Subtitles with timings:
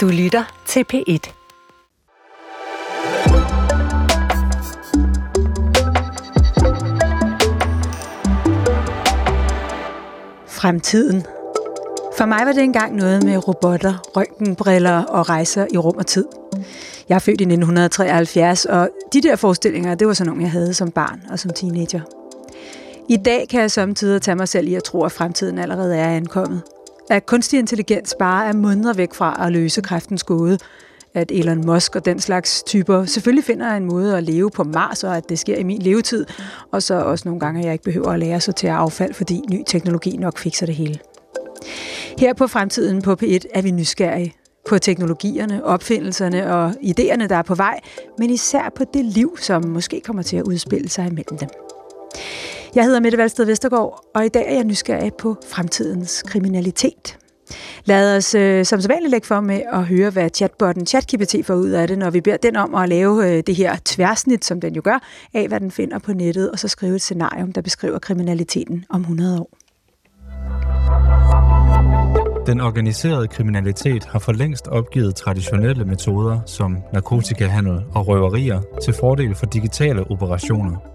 [0.00, 1.32] Du lytter til P1.
[10.46, 11.22] Fremtiden.
[12.18, 16.24] For mig var det engang noget med robotter, røntgenbriller og rejser i rum og tid.
[17.08, 20.74] Jeg er født i 1973, og de der forestillinger, det var sådan nogle, jeg havde
[20.74, 22.00] som barn og som teenager.
[23.08, 26.16] I dag kan jeg samtidig tage mig selv i at tro, at fremtiden allerede er
[26.16, 26.62] ankommet.
[27.10, 30.58] At kunstig intelligens bare er måneder væk fra at løse kræftens gåde.
[31.14, 35.04] At Elon Musk og den slags typer selvfølgelig finder en måde at leve på Mars,
[35.04, 36.26] og at det sker i min levetid.
[36.72, 39.14] Og så også nogle gange, at jeg ikke behøver at lære sig til at affald,
[39.14, 40.98] fordi ny teknologi nok fikser det hele.
[42.18, 44.34] Her på Fremtiden på P1 er vi nysgerrige
[44.68, 47.80] på teknologierne, opfindelserne og idéerne, der er på vej,
[48.18, 51.48] men især på det liv, som måske kommer til at udspille sig imellem dem.
[52.74, 57.18] Jeg hedder Mette Valsted Vestergaard, og i dag er jeg nysgerrig på fremtidens kriminalitet.
[57.84, 61.70] Lad os øh, som sædvanligt lægge for med at høre, hvad chatbotten ChatGPT får ud
[61.70, 64.74] af det, når vi beder den om at lave øh, det her tværsnit, som den
[64.74, 64.98] jo gør,
[65.34, 69.00] af hvad den finder på nettet, og så skrive et scenarium, der beskriver kriminaliteten om
[69.00, 69.56] 100 år.
[72.46, 79.34] Den organiserede kriminalitet har for længst opgivet traditionelle metoder som narkotikahandel og røverier til fordel
[79.34, 80.89] for digitale operationer.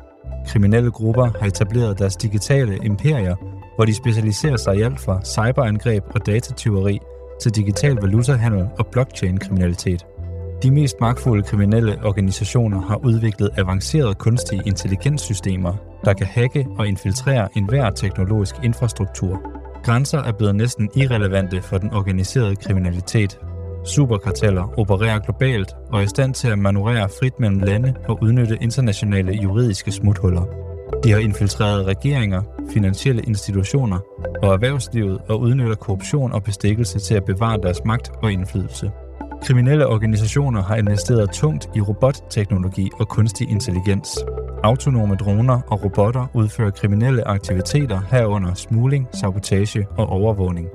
[0.47, 3.35] Kriminelle grupper har etableret deres digitale imperier,
[3.75, 6.99] hvor de specialiserer sig i alt fra cyberangreb og datatyveri
[7.41, 10.05] til digital valutahandel og blockchain-kriminalitet.
[10.63, 15.73] De mest magtfulde kriminelle organisationer har udviklet avancerede kunstige intelligenssystemer,
[16.05, 19.41] der kan hacke og infiltrere enhver teknologisk infrastruktur.
[19.83, 23.39] Grænser er blevet næsten irrelevante for den organiserede kriminalitet.
[23.85, 28.57] Superkarteller opererer globalt og er i stand til at manøvrere frit mellem lande og udnytte
[28.61, 30.45] internationale juridiske smuthuller.
[31.03, 32.41] De har infiltreret regeringer,
[32.73, 33.99] finansielle institutioner
[34.43, 38.91] og erhvervslivet og udnytter korruption og bestikkelse til at bevare deres magt og indflydelse.
[39.43, 44.09] Kriminelle organisationer har investeret tungt i robotteknologi og kunstig intelligens.
[44.63, 50.67] Autonome droner og robotter udfører kriminelle aktiviteter herunder smugling, sabotage og overvågning.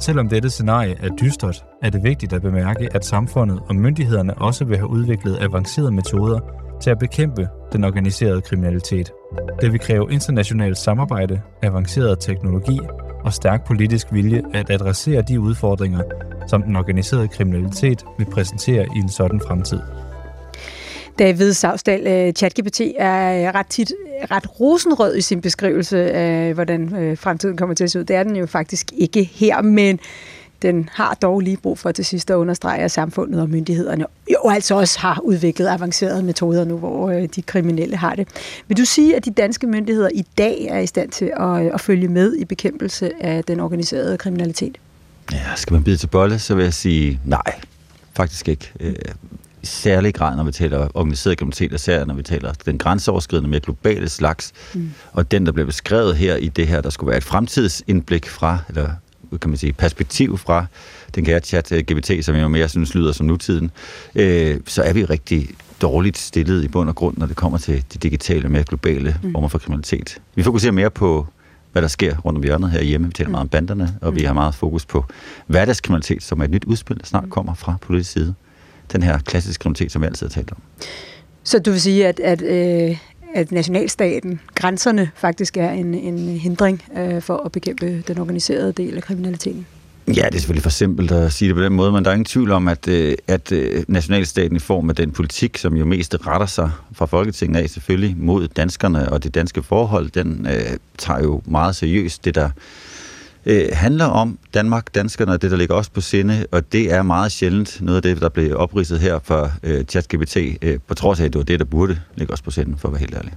[0.00, 4.64] Selvom dette scenarie er dystert, er det vigtigt at bemærke, at samfundet og myndighederne også
[4.64, 6.40] vil have udviklet avancerede metoder
[6.80, 9.12] til at bekæmpe den organiserede kriminalitet.
[9.60, 12.80] Det vil kræve internationalt samarbejde, avanceret teknologi
[13.24, 16.02] og stærk politisk vilje at adressere de udfordringer,
[16.46, 19.80] som den organiserede kriminalitet vil præsentere i en sådan fremtid.
[21.20, 23.92] David Savsdal, øh, ChatGPT er øh, ret tit
[24.30, 28.04] ret rosenrød i sin beskrivelse af, hvordan øh, fremtiden kommer til at se ud.
[28.04, 30.00] Det er den jo faktisk ikke her, men
[30.62, 34.50] den har dog lige brug for til sidst at understrege, at samfundet og myndighederne jo
[34.50, 38.28] altså også har udviklet avancerede metoder nu, hvor de kriminelle har det.
[38.68, 41.80] Vil du sige, at de danske myndigheder i dag er i stand til at, at
[41.80, 44.78] følge med i bekæmpelse af den organiserede kriminalitet?
[45.32, 47.60] Ja, skal man bide til bolle, så vil jeg sige nej,
[48.14, 48.72] faktisk ikke
[49.62, 54.08] særlig grad, når vi taler organiseret kriminalitet, især når vi taler den grænseoverskridende, mere globale
[54.08, 54.90] slags, mm.
[55.12, 58.58] og den, der bliver beskrevet her i det her, der skulle være et fremtidsindblik fra,
[58.68, 58.90] eller
[59.40, 60.66] kan man sige, perspektiv fra
[61.14, 63.70] den kære chat GPT, som jeg jo mere synes lyder som nutiden,
[64.14, 65.48] øh, så er vi rigtig
[65.82, 69.32] dårligt stillet i bund og grund, når det kommer til de digitale, mere globale mm.
[69.32, 70.20] former for kriminalitet.
[70.34, 71.26] Vi fokuserer mere på,
[71.72, 73.06] hvad der sker rundt om hjørnet herhjemme.
[73.06, 73.32] Vi taler mm.
[73.32, 74.18] meget om banderne, og mm.
[74.18, 75.04] vi har meget fokus på
[75.46, 77.30] hverdagskriminalitet, som er et nyt udspil, der snart mm.
[77.30, 78.34] kommer fra politisk side
[78.92, 80.58] den her klassiske kriminalitet, som vi altid har talt om.
[81.44, 82.96] Så du vil sige, at, at, øh,
[83.34, 88.96] at nationalstaten, grænserne faktisk er en, en hindring øh, for at bekæmpe den organiserede del
[88.96, 89.66] af kriminaliteten?
[90.08, 92.14] Ja, det er selvfølgelig for simpelt at sige det på den måde, men der er
[92.14, 95.84] ingen tvivl om, at, øh, at øh, nationalstaten i form af den politik, som jo
[95.84, 100.76] mest retter sig fra Folketinget af selvfølgelig mod danskerne og det danske forhold, den øh,
[100.98, 102.50] tager jo meget seriøst det, der
[103.46, 107.02] øh, handler om Danmark, danskerne og det, der ligger også på sinde, og det er
[107.02, 111.20] meget sjældent noget af det, der blev opridset her for øh, ChatGPT, øh, på trods
[111.20, 113.14] af, at det var det, der burde ligge også på sinde, for at være helt
[113.14, 113.32] ærlig.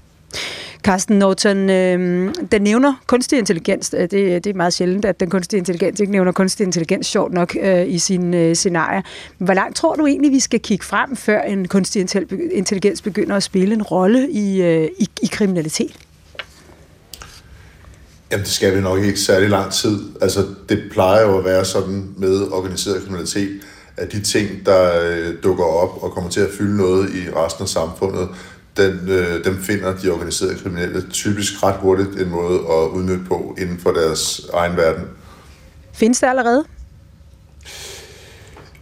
[0.84, 3.96] Carsten Norton, øh, den nævner kunstig intelligens.
[3.98, 7.34] Øh, det, det er meget sjældent, at den kunstige intelligens ikke nævner kunstig intelligens sjovt
[7.34, 9.02] nok øh, i sine øh, scenarier.
[9.38, 12.02] Hvor langt tror du egentlig, vi skal kigge frem, før en kunstig
[12.52, 15.96] intelligens begynder at spille en rolle i, øh, i, i kriminalitet?
[18.34, 20.00] Jamen, det skal vi nok ikke særlig lang tid.
[20.22, 23.62] Altså, det plejer jo at være sådan med organiseret kriminalitet,
[23.98, 27.64] at de ting, der øh, dukker op og kommer til at fylde noget i resten
[27.64, 28.30] af samfundet,
[28.78, 33.56] den, øh, dem finder de organiserede kriminelle typisk ret hurtigt en måde at udnytte på
[33.58, 35.04] inden for deres egen verden.
[35.94, 36.64] Findes det allerede?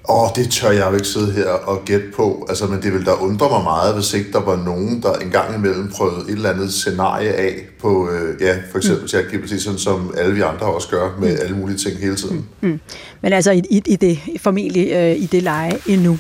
[0.10, 2.46] Åh, det tør jeg jo ikke sidde her og gætte på.
[2.50, 5.56] Altså, men det vil da undre mig meget, hvis ikke der var nogen, der engang
[5.56, 9.08] imellem prøvede et eller andet scenarie af på, øh, ja, for eksempel mm.
[9.08, 11.40] ChatGPT, sådan som alle vi andre også gør med mm.
[11.42, 12.46] alle mulige ting hele tiden.
[12.62, 12.80] Mm.
[13.22, 16.18] Men altså i, i, i det, formentlig øh, i det leje endnu.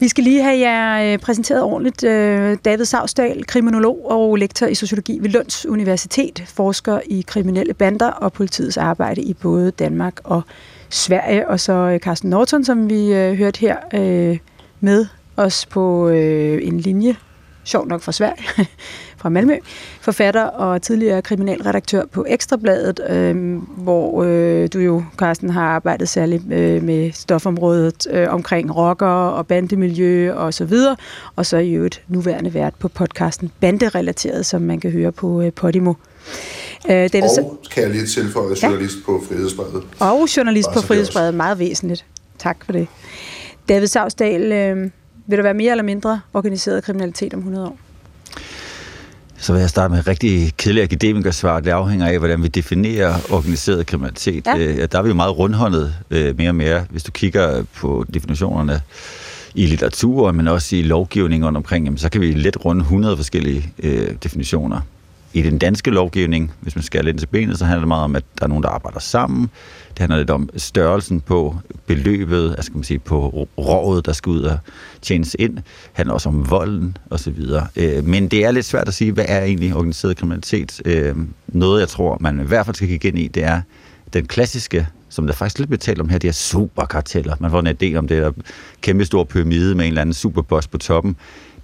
[0.00, 2.04] Vi skal lige have jer øh, præsenteret ordentligt.
[2.04, 8.10] Øh, David Savsdal, kriminolog og lektor i sociologi ved Lunds Universitet, forsker i kriminelle bander
[8.10, 10.42] og politiets arbejde i både Danmark og
[10.90, 11.48] Sverige.
[11.48, 14.38] Og så øh, Carsten Norton, som vi øh, hørte her øh,
[14.80, 15.06] med
[15.36, 17.16] os på en linje,
[17.64, 18.44] sjov nok fra Sverige,
[19.20, 19.56] fra Malmø,
[20.00, 26.52] forfatter og tidligere kriminalredaktør på Ekstrabladet, øh, hvor øh, du jo, Carsten, har arbejdet særligt
[26.52, 30.96] øh, med stofområdet øh, omkring rocker og bandemiljø og så videre,
[31.36, 35.52] og så i øvrigt nuværende vært på podcasten Banderelateret, som man kan høre på øh,
[35.52, 35.94] Podimo.
[36.88, 37.56] Øh, det er og så...
[37.70, 39.04] kan jeg lige tilføje journalist ja.
[39.06, 39.82] på Frihedsbredet.
[39.98, 42.04] Og journalist på Frihedsbredet, meget væsentligt.
[42.38, 42.86] Tak for det.
[43.68, 44.90] David Savsdal, øh,
[45.26, 47.78] vil der være mere eller mindre organiseret kriminalitet om 100 år?
[49.40, 51.60] Så vil jeg starte med et rigtig kedeligt akademikersvar.
[51.60, 54.46] Det afhænger af, hvordan vi definerer organiseret kriminalitet.
[54.46, 54.58] Ja.
[54.58, 56.84] Øh, der er vi jo meget rundhåndet øh, mere og mere.
[56.90, 58.80] Hvis du kigger på definitionerne
[59.54, 63.72] i litteratur, men også i lovgivning omkring, jamen, så kan vi let runde 100 forskellige
[63.82, 64.80] øh, definitioner.
[65.32, 68.16] I den danske lovgivning, hvis man skal lidt til benet, så handler det meget om,
[68.16, 69.50] at der er nogen, der arbejder sammen.
[69.88, 74.30] Det handler lidt om størrelsen på beløbet, altså kan man sige, på rådet, der skal
[74.30, 74.58] ud og
[75.02, 75.56] tjenes ind.
[75.56, 77.38] Det handler også om volden osv.
[77.76, 80.82] Øh, men det er lidt svært at sige, hvad er egentlig organiseret kriminalitet.
[80.84, 81.16] Øh,
[81.48, 83.60] noget, jeg tror, man i hvert fald skal kigge ind i, det er
[84.12, 87.36] den klassiske som der faktisk lidt bliver talt om her, de her superkarteller.
[87.40, 88.32] Man får en idé om det der
[88.80, 91.16] kæmpe store pyramide med en eller anden superboss på toppen.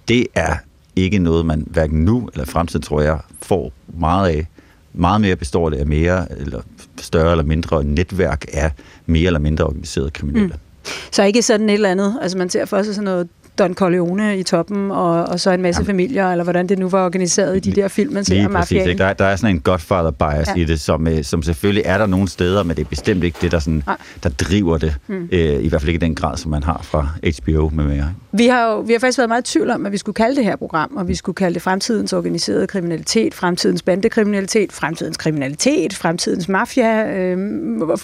[0.07, 0.55] Det er
[0.95, 4.47] ikke noget, man hverken nu eller fremtiden, tror jeg, får meget af.
[4.93, 6.61] Meget mere består det af mere, eller
[7.01, 8.71] større eller mindre netværk af
[9.05, 10.47] mere eller mindre organiserede kriminelle.
[10.47, 10.91] Mm.
[11.11, 13.29] Så ikke sådan et eller andet, altså man ser for sig sådan noget
[13.59, 16.89] Don Corleone i toppen, og, og så en masse Jamen, familier, eller hvordan det nu
[16.89, 18.97] var organiseret i de der film, man ser præcis, ikke?
[18.97, 20.61] Der, der er sådan en godfather bias ja.
[20.61, 23.37] i det, som, øh, som selvfølgelig er der nogle steder, men det er bestemt ikke
[23.41, 23.83] det, der, sådan,
[24.23, 24.95] der driver det.
[25.07, 25.29] Mm.
[25.31, 27.07] Øh, I hvert fald ikke i den grad, som man har fra
[27.41, 28.13] HBO med mere.
[28.31, 30.35] Vi har jo vi har faktisk været meget i tvivl om, at vi skulle kalde
[30.35, 35.93] det her program, og vi skulle kalde det fremtidens organiserede kriminalitet, fremtidens bandekriminalitet, fremtidens kriminalitet,
[35.93, 37.37] fremtidens mafia, øh,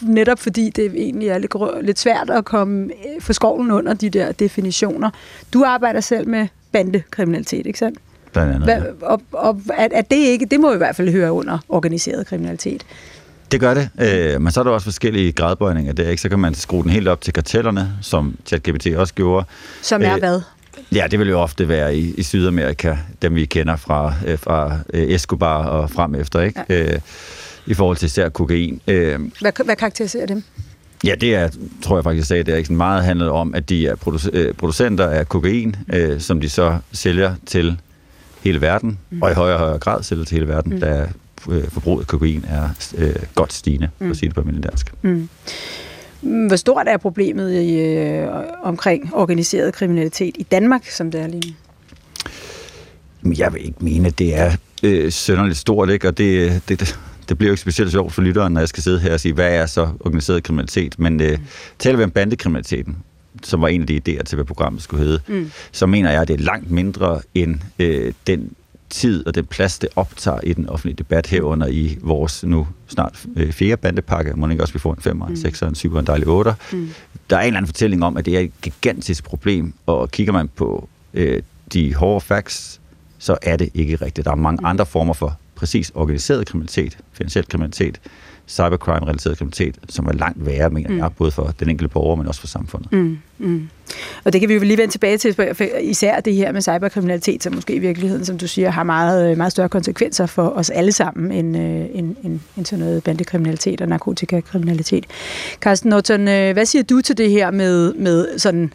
[0.01, 4.09] netop fordi det egentlig er lidt, lidt svært at komme øh, for skoven under de
[4.09, 5.09] der definitioner.
[5.53, 7.99] Du arbejder selv med bandekriminalitet, ikke sandt?
[8.33, 8.81] Blandt andet, ja.
[9.01, 12.85] Og, og at, at det ikke, det må i hvert fald høre under organiseret kriminalitet.
[13.51, 16.21] Det gør det, øh, men så er der også forskellige gradbøjninger der, ikke?
[16.21, 19.45] Så kan man skrue den helt op til kartellerne, som ChatGPT også gjorde.
[19.81, 20.41] Som er øh, hvad?
[20.91, 24.77] Ja, det vil jo ofte være i, i Sydamerika, dem vi kender fra, øh, fra
[24.93, 26.63] øh, Escobar og frem efter, ikke?
[26.69, 26.93] Ja.
[26.93, 26.99] Øh,
[27.65, 28.81] I forhold til især kokain.
[28.87, 30.43] Øh, hvad, hvad karakteriserer dem?
[31.03, 31.49] Ja, det er,
[31.81, 33.95] tror jeg faktisk, jeg sagde, det er ikke sådan meget handlet om, at de er
[34.33, 37.77] øh, producenter af kokain, øh, som de så sælger til
[38.43, 39.21] hele verden, mm.
[39.21, 40.79] og i højere og højere grad sælger til hele verden, mm.
[40.79, 41.07] da
[41.49, 44.05] øh, forbruget af kokain er øh, godt stigende, mm.
[44.07, 44.93] for at sige det på almindelig dansk.
[45.01, 45.29] Mm.
[46.21, 48.27] Hvor stort er problemet i, øh,
[48.63, 51.55] omkring organiseret kriminalitet i Danmark, som det er lige
[53.21, 53.33] nu?
[53.37, 54.51] Jeg vil ikke mene, at det er
[54.83, 56.07] øh, sønderligt stort, ikke?
[56.07, 58.99] og det, det, det bliver jo ikke specielt sjovt for lytteren, når jeg skal sidde
[58.99, 60.99] her og sige, hvad er så organiseret kriminalitet?
[60.99, 61.37] Men øh,
[61.79, 62.97] taler vi om bandekriminaliteten,
[63.43, 65.51] som var en af de idéer til, hvad programmet skulle hedde, mm.
[65.71, 68.53] så mener jeg, at det er langt mindre end øh, den
[68.91, 73.25] tid og den plads, det optager i den offentlige debat herunder i vores nu snart
[73.35, 74.33] øh, fjerde bandepakke.
[74.35, 76.53] Må ikke også vi får en 5'er, en 6'er, en 7'er, en dejlig 8'er.
[76.71, 76.89] Mm.
[77.29, 80.33] Der er en eller anden fortælling om, at det er et gigantisk problem, og kigger
[80.33, 81.41] man på øh,
[81.73, 82.81] de hårde facts,
[83.19, 84.25] så er det ikke rigtigt.
[84.25, 84.65] Der er mange mm.
[84.65, 87.99] andre former for præcis organiseret kriminalitet, finansiel kriminalitet,
[88.47, 90.97] cybercrime-relateret kriminalitet, som er langt værre, mener mm.
[90.97, 92.91] jeg, både for den enkelte borger, men også for samfundet.
[92.91, 93.17] Mm.
[93.37, 93.69] Mm.
[94.23, 95.35] Og det kan vi jo lige vende tilbage til,
[95.81, 99.51] især det her med cyberkriminalitet, som måske i virkeligheden, som du siger, har meget, meget
[99.51, 103.87] større konsekvenser for os alle sammen, end, øh, end, end, end sådan noget bandekriminalitet og
[103.87, 105.05] narkotikakriminalitet.
[105.59, 108.73] Carsten Norton, øh, hvad siger du til det her med, med sådan,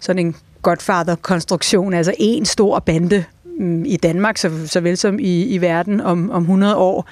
[0.00, 3.24] sådan en godfather-konstruktion, altså en stor bande,
[3.58, 7.08] Mm, i Danmark, så, såvel som i, i verden om, om 100 år.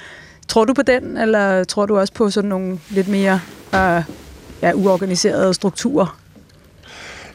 [0.49, 3.40] Tror du på den, eller tror du også på sådan nogle lidt mere
[3.75, 4.02] øh,
[4.62, 6.18] ja, uorganiserede strukturer?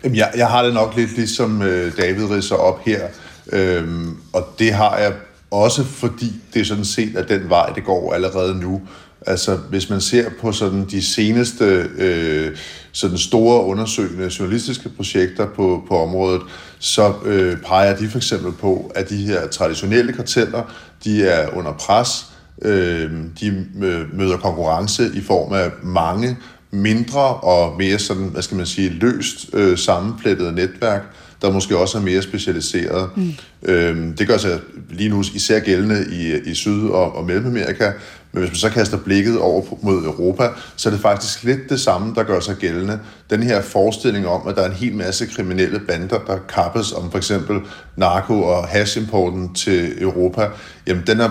[0.04, 3.08] Jamen, jeg, jeg har det nok lidt ligesom øh, David ridser op her,
[3.52, 5.14] øhm, og det har jeg
[5.52, 8.82] også fordi det er sådan set at den vej, det går allerede nu.
[9.28, 12.58] Altså, hvis man ser på sådan de seneste øh,
[12.92, 16.42] sådan store undersøgende journalistiske projekter på, på området,
[16.80, 20.64] så øh, peger de for eksempel på, at de her traditionelle karteller,
[21.04, 22.26] de er under pres,
[22.62, 26.38] øh, de øh, møder konkurrence i form af mange
[26.72, 31.15] mindre og mere sådan, hvad skal man sige, løst øh, sammenflettede netværk,
[31.46, 33.10] der måske også er mere specialiseret.
[33.16, 33.34] Mm.
[33.64, 34.60] Øhm, det gør sig
[34.90, 37.92] lige nu især gældende i, i Syd- og, og Mellemamerika,
[38.32, 41.80] men hvis man så kaster blikket over mod Europa, så er det faktisk lidt det
[41.80, 43.00] samme, der gør sig gældende.
[43.30, 47.12] Den her forestilling om, at der er en hel masse kriminelle bander, der kappes om
[47.12, 47.60] for eksempel
[47.98, 50.48] narko- og hashimporten til Europa,
[50.88, 51.30] jamen den er,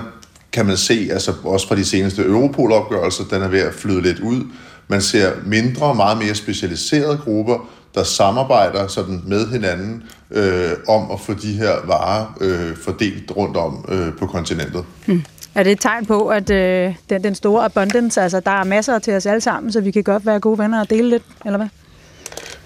[0.52, 4.18] kan man se, altså også fra de seneste Europol-opgørelser, den er ved at flyde lidt
[4.18, 4.42] ud.
[4.88, 11.20] Man ser mindre, meget mere specialiserede grupper, der samarbejder sådan med hinanden øh, om at
[11.20, 14.84] få de her varer øh, fordelt rundt om øh, på kontinentet.
[15.06, 15.24] Hmm.
[15.54, 18.98] Er det et tegn på, at øh, den, den store abundance, altså der er masser
[18.98, 21.56] til os alle sammen, så vi kan godt være gode venner og dele lidt, eller
[21.58, 21.68] hvad?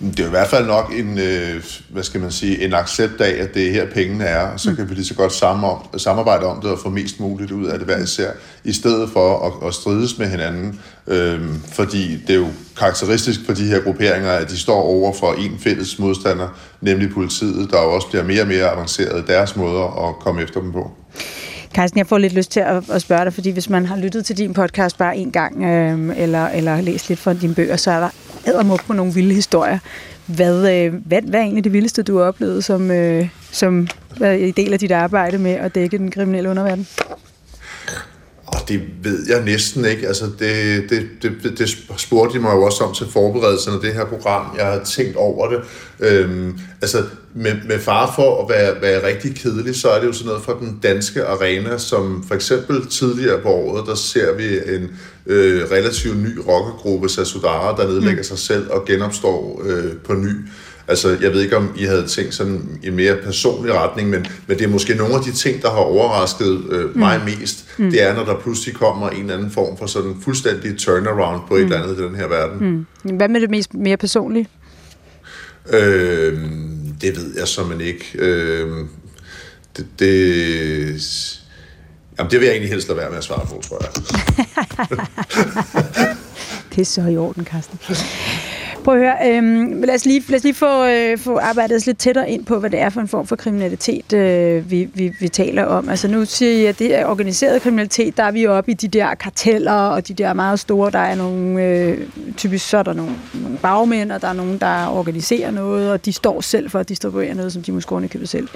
[0.01, 3.43] Det er i hvert fald nok en, øh, hvad skal man sige, en accept af,
[3.43, 4.77] at det er her pengene er, og så mm.
[4.77, 5.33] kan vi lige så godt
[6.01, 8.31] samarbejde om det og få mest muligt ud af det hver især,
[8.65, 10.81] i stedet for at, at strides med hinanden.
[11.07, 15.33] Øhm, fordi det er jo karakteristisk for de her grupperinger, at de står over for
[15.33, 16.49] en fælles modstander,
[16.81, 20.43] nemlig politiet, der jo også bliver mere og mere avanceret i deres måder at komme
[20.43, 20.91] efter dem på.
[21.75, 24.25] Carsten, jeg får lidt lyst til at, at spørge dig, fordi hvis man har lyttet
[24.27, 27.91] til din podcast bare en gang, øh, eller, eller læst lidt fra dine bøger, så
[27.91, 28.09] er der
[28.47, 29.79] ædermuk på nogle vilde historier.
[30.27, 33.89] Hvad, øh, hvad, hvad er egentlig det vildeste, du har oplevet som, øh, som
[34.21, 36.87] en del af dit arbejde med at dække den kriminelle underverden?
[38.69, 40.07] Det ved jeg næsten ikke.
[40.07, 43.95] Altså, det, det, det, det spurgte de mig jo også om til forberedelsen af det
[43.95, 44.47] her program.
[44.59, 45.61] Jeg har tænkt over det.
[46.01, 50.13] Øhm, altså, med, med far for at være, være rigtig kedelig, så er det jo
[50.13, 54.75] sådan noget fra den danske arena, som for eksempel tidligere på året, der ser vi
[54.75, 54.91] en
[55.27, 58.25] øh, relativt ny rockergruppe, Sasudara, der nedlægger mm.
[58.25, 60.33] sig selv og genopstår øh, på ny.
[60.89, 64.59] Altså, jeg ved ikke, om I havde tænkt sådan i mere personlig retning, men, men
[64.59, 66.99] det er måske nogle af de ting, der har overrasket øh, mm.
[66.99, 67.65] mig mest.
[67.79, 67.91] Mm.
[67.91, 71.55] Det er, når der pludselig kommer en eller anden form for sådan fuldstændig turnaround på
[71.55, 71.61] mm.
[71.61, 72.87] et eller andet i den her verden.
[73.05, 73.17] Mm.
[73.17, 74.49] Hvad med det mest mere personlige?
[75.73, 76.39] Øh,
[77.01, 78.05] det ved jeg man ikke.
[78.19, 78.69] Øh,
[79.77, 81.41] det, det,
[82.19, 83.91] jamen, det vil jeg egentlig helst lade være med at svare på, tror jeg.
[86.75, 87.79] det er så i orden, Carsten.
[88.89, 91.87] Prøv at høre, øhm, lad os lige, lad os lige få, øh, få arbejdet os
[91.87, 95.13] lidt tættere ind på, hvad det er for en form for kriminalitet, øh, vi, vi,
[95.21, 95.89] vi taler om.
[95.89, 98.89] Altså nu siger jeg, at det er organiseret kriminalitet, der er vi oppe i de
[98.89, 102.93] der karteller, og de der meget store, der er nogle, øh, typisk så er der
[102.93, 106.79] nogle, nogle bagmænd, og der er nogen, der organiserer noget, og de står selv for
[106.79, 108.49] at distribuere noget, som de måske købe selv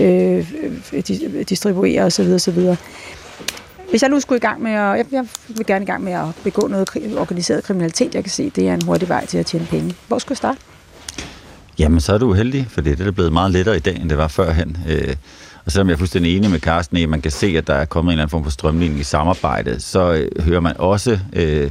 [0.00, 2.32] øh, øh, øh distribuere osv.
[2.34, 2.58] osv.
[3.90, 6.12] Hvis jeg nu skulle i gang med at, jeg, jeg vil gerne i gang med
[6.12, 9.46] at begå noget organiseret kriminalitet, jeg kan se, det er en hurtig vej til at
[9.46, 9.94] tjene penge.
[10.08, 10.58] Hvor skulle jeg starte?
[11.78, 14.18] Jamen, så er du heldig, for det er blevet meget lettere i dag, end det
[14.18, 14.76] var førhen.
[14.88, 15.16] Øh,
[15.64, 17.74] og selvom jeg er fuldstændig enig med Carsten i, at man kan se, at der
[17.74, 21.18] er kommet en eller anden form for strømligning i samarbejdet, så øh, hører man også
[21.32, 21.70] øh,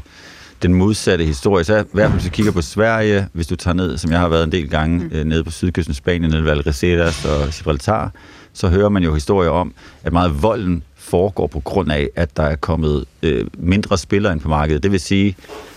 [0.61, 1.63] den modsatte historie.
[1.63, 4.19] Så i hvert fald, hvis du kigger på Sverige, hvis du tager ned, som jeg
[4.19, 5.09] har været en del gange, mm.
[5.13, 8.11] øh, nede på sydkysten Spanien, nede ved Algeciras og Gibraltar,
[8.53, 9.73] så hører man jo historier om,
[10.03, 14.41] at meget volden foregår på grund af, at der er kommet øh, mindre spillere ind
[14.41, 14.83] på markedet.
[14.83, 15.35] Det vil sige,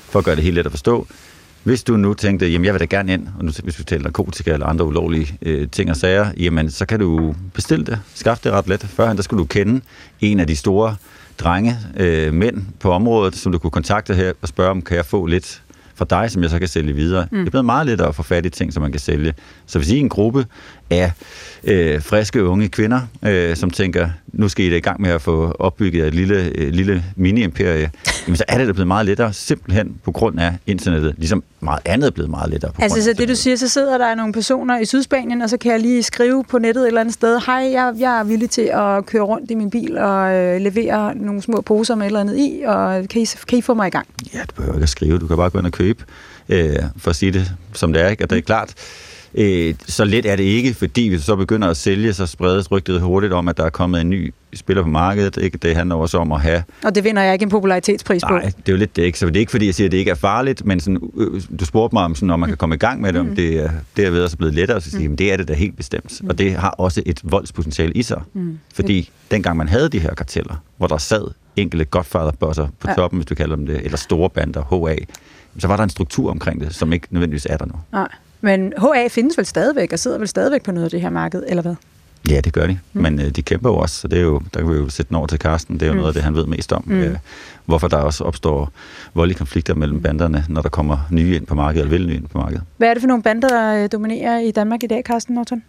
[0.08, 1.06] for at gøre det helt let at forstå,
[1.62, 4.02] hvis du nu tænkte, jamen jeg vil da gerne ind, og nu, hvis vi taler
[4.02, 8.44] narkotika eller andre ulovlige øh, ting og sager, jamen så kan du bestille det, skaffe
[8.44, 8.80] det ret let.
[8.80, 9.80] Førhen der skulle du kende
[10.20, 10.96] en af de store
[11.38, 15.06] drenge, øh, mænd på området, som du kunne kontakte her og spørge om, kan jeg
[15.06, 15.62] få lidt
[15.94, 17.26] fra dig, som jeg så kan sælge videre.
[17.30, 17.38] Mm.
[17.38, 19.34] Det er blevet meget lettere at få fat i ting, som man kan sælge.
[19.66, 20.46] Så hvis I er en gruppe
[20.92, 21.12] af
[21.64, 25.22] øh, friske unge kvinder, øh, som tænker, nu skal I da i gang med at
[25.22, 27.90] få opbygget et lille, øh, lille mini-imperie,
[28.26, 31.80] jamen så er det da blevet meget lettere, simpelthen på grund af internettet, ligesom meget
[31.84, 32.72] andet er blevet meget lettere.
[32.72, 35.56] På altså så det du siger, så sidder der nogle personer i Sydspanien, og så
[35.56, 38.50] kan jeg lige skrive på nettet et eller andet sted, hej, jeg, jeg er villig
[38.50, 42.06] til at køre rundt i min bil og øh, levere nogle små poser med et
[42.06, 44.06] eller andet i, og kan I, kan I få mig i gang?
[44.34, 46.04] Ja, du behøver ikke at skrive, du kan bare gå ind og købe,
[46.48, 48.24] øh, for at sige det som det er, ikke?
[48.24, 48.74] og det er klart,
[49.34, 52.70] Øh, så let er det ikke, fordi hvis du så begynder at sælge, så spredes
[52.70, 55.36] rygtet hurtigt om, at der er kommet en ny spiller på markedet.
[55.36, 55.58] Ikke?
[55.58, 56.62] Det handler også om at have...
[56.84, 58.32] Og det vinder jeg ikke en popularitetspris på.
[58.32, 59.18] Nej, det er jo lidt det ikke.
[59.18, 61.42] Så det er ikke, fordi jeg siger, at det ikke er farligt, men sådan, øh,
[61.60, 63.36] du spurgte mig om, sådan, om man kan komme i gang med det, om mm.
[63.36, 65.16] det, er, det er ved at blevet lettere, så sige, mm.
[65.16, 66.22] det er det da helt bestemt.
[66.22, 66.28] Mm.
[66.28, 68.22] Og det har også et voldspotentiale i sig.
[68.32, 68.58] Mm.
[68.74, 71.24] Fordi dengang man havde de her karteller, hvor der sad
[71.56, 72.94] enkelte godfather-bosser på ja.
[72.94, 74.96] toppen, hvis du kalder dem det, eller store bander, HA,
[75.58, 77.74] så var der en struktur omkring det, som ikke nødvendigvis er der nu.
[77.92, 78.08] Nej.
[78.44, 81.42] Men HA findes vel stadigvæk, og sidder vel stadigvæk på noget af det her marked,
[81.48, 81.74] eller hvad?
[82.30, 82.78] Ja, det gør de.
[82.92, 83.02] Mm.
[83.02, 85.08] Men øh, de kæmper jo også, så det er jo, der kan vi jo sætte
[85.08, 85.74] den over til Karsten.
[85.74, 85.96] Det er jo mm.
[85.96, 86.82] noget af det, han ved mest om.
[86.86, 87.00] Mm.
[87.00, 87.16] Øh,
[87.64, 88.72] hvorfor der også opstår
[89.14, 90.02] voldelige konflikter mellem mm.
[90.02, 92.62] banderne, når der kommer nye ind på markedet, eller vil nye ind på markedet.
[92.76, 95.62] Hvad er det for nogle bander, der øh, dominerer i Danmark i dag, Karsten Norton?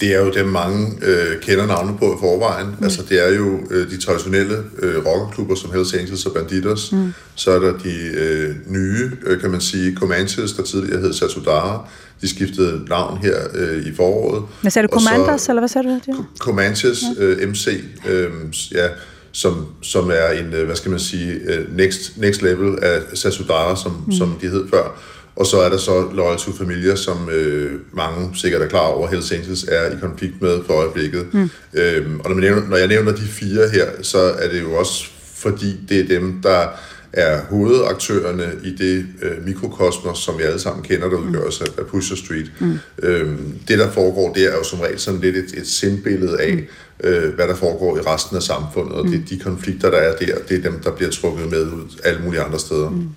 [0.00, 2.66] Det er jo dem, mange øh, kender navne på i forvejen.
[2.66, 2.84] Mm.
[2.84, 6.92] Altså, det er jo øh, de traditionelle øh, rockerklubber som Hells Angels og Banditos.
[6.92, 7.12] Mm.
[7.34, 11.88] Så er der de øh, nye, øh, kan man sige, Comanches, der tidligere hed Satudara.
[12.20, 14.42] De skiftede navn her øh, i foråret.
[14.60, 14.92] Hvad sagde du?
[14.92, 16.24] Commanders, eller hvad sagde du?
[16.38, 18.30] Comanches øh, MC, øh,
[18.72, 18.88] ja,
[19.32, 23.76] som, som er en, øh, hvad skal man sige, øh, next, next level af Sasudara,
[23.76, 24.12] som, mm.
[24.12, 25.00] som de hed før.
[25.40, 29.08] Og så er der så Loyal to Familia, som øh, mange sikkert er klar over,
[29.08, 31.26] Hells Angels er i konflikt med for øjeblikket.
[31.34, 31.50] Mm.
[31.74, 34.74] Øhm, og når, man nævner, når jeg nævner de fire her, så er det jo
[34.74, 35.04] også
[35.34, 36.66] fordi, det er dem, der
[37.12, 41.86] er hovedaktørerne i det øh, mikrokosmos, som vi alle sammen kender, der udgøres af, af
[41.86, 42.52] Pusher Street.
[42.58, 42.78] Mm.
[43.02, 46.54] Øhm, det, der foregår der, er jo som regel sådan lidt et, et sindbillede af,
[46.54, 47.08] mm.
[47.08, 49.12] øh, hvad der foregår i resten af samfundet, og mm.
[49.12, 52.20] det, de konflikter, der er der, det er dem, der bliver trukket med ud alle
[52.24, 52.90] mulige andre steder.
[52.90, 53.08] Mm.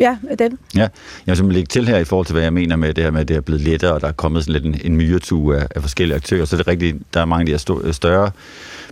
[0.00, 0.58] Ja, den.
[0.76, 0.88] Ja,
[1.26, 3.20] jeg vil lægge til her i forhold til, hvad jeg mener med det her med,
[3.20, 5.66] at det er blevet lettere, og der er kommet sådan lidt en, en myretue af,
[5.74, 6.44] af forskellige aktører.
[6.44, 8.30] Så det rigtigt, der er mange af de her øh, større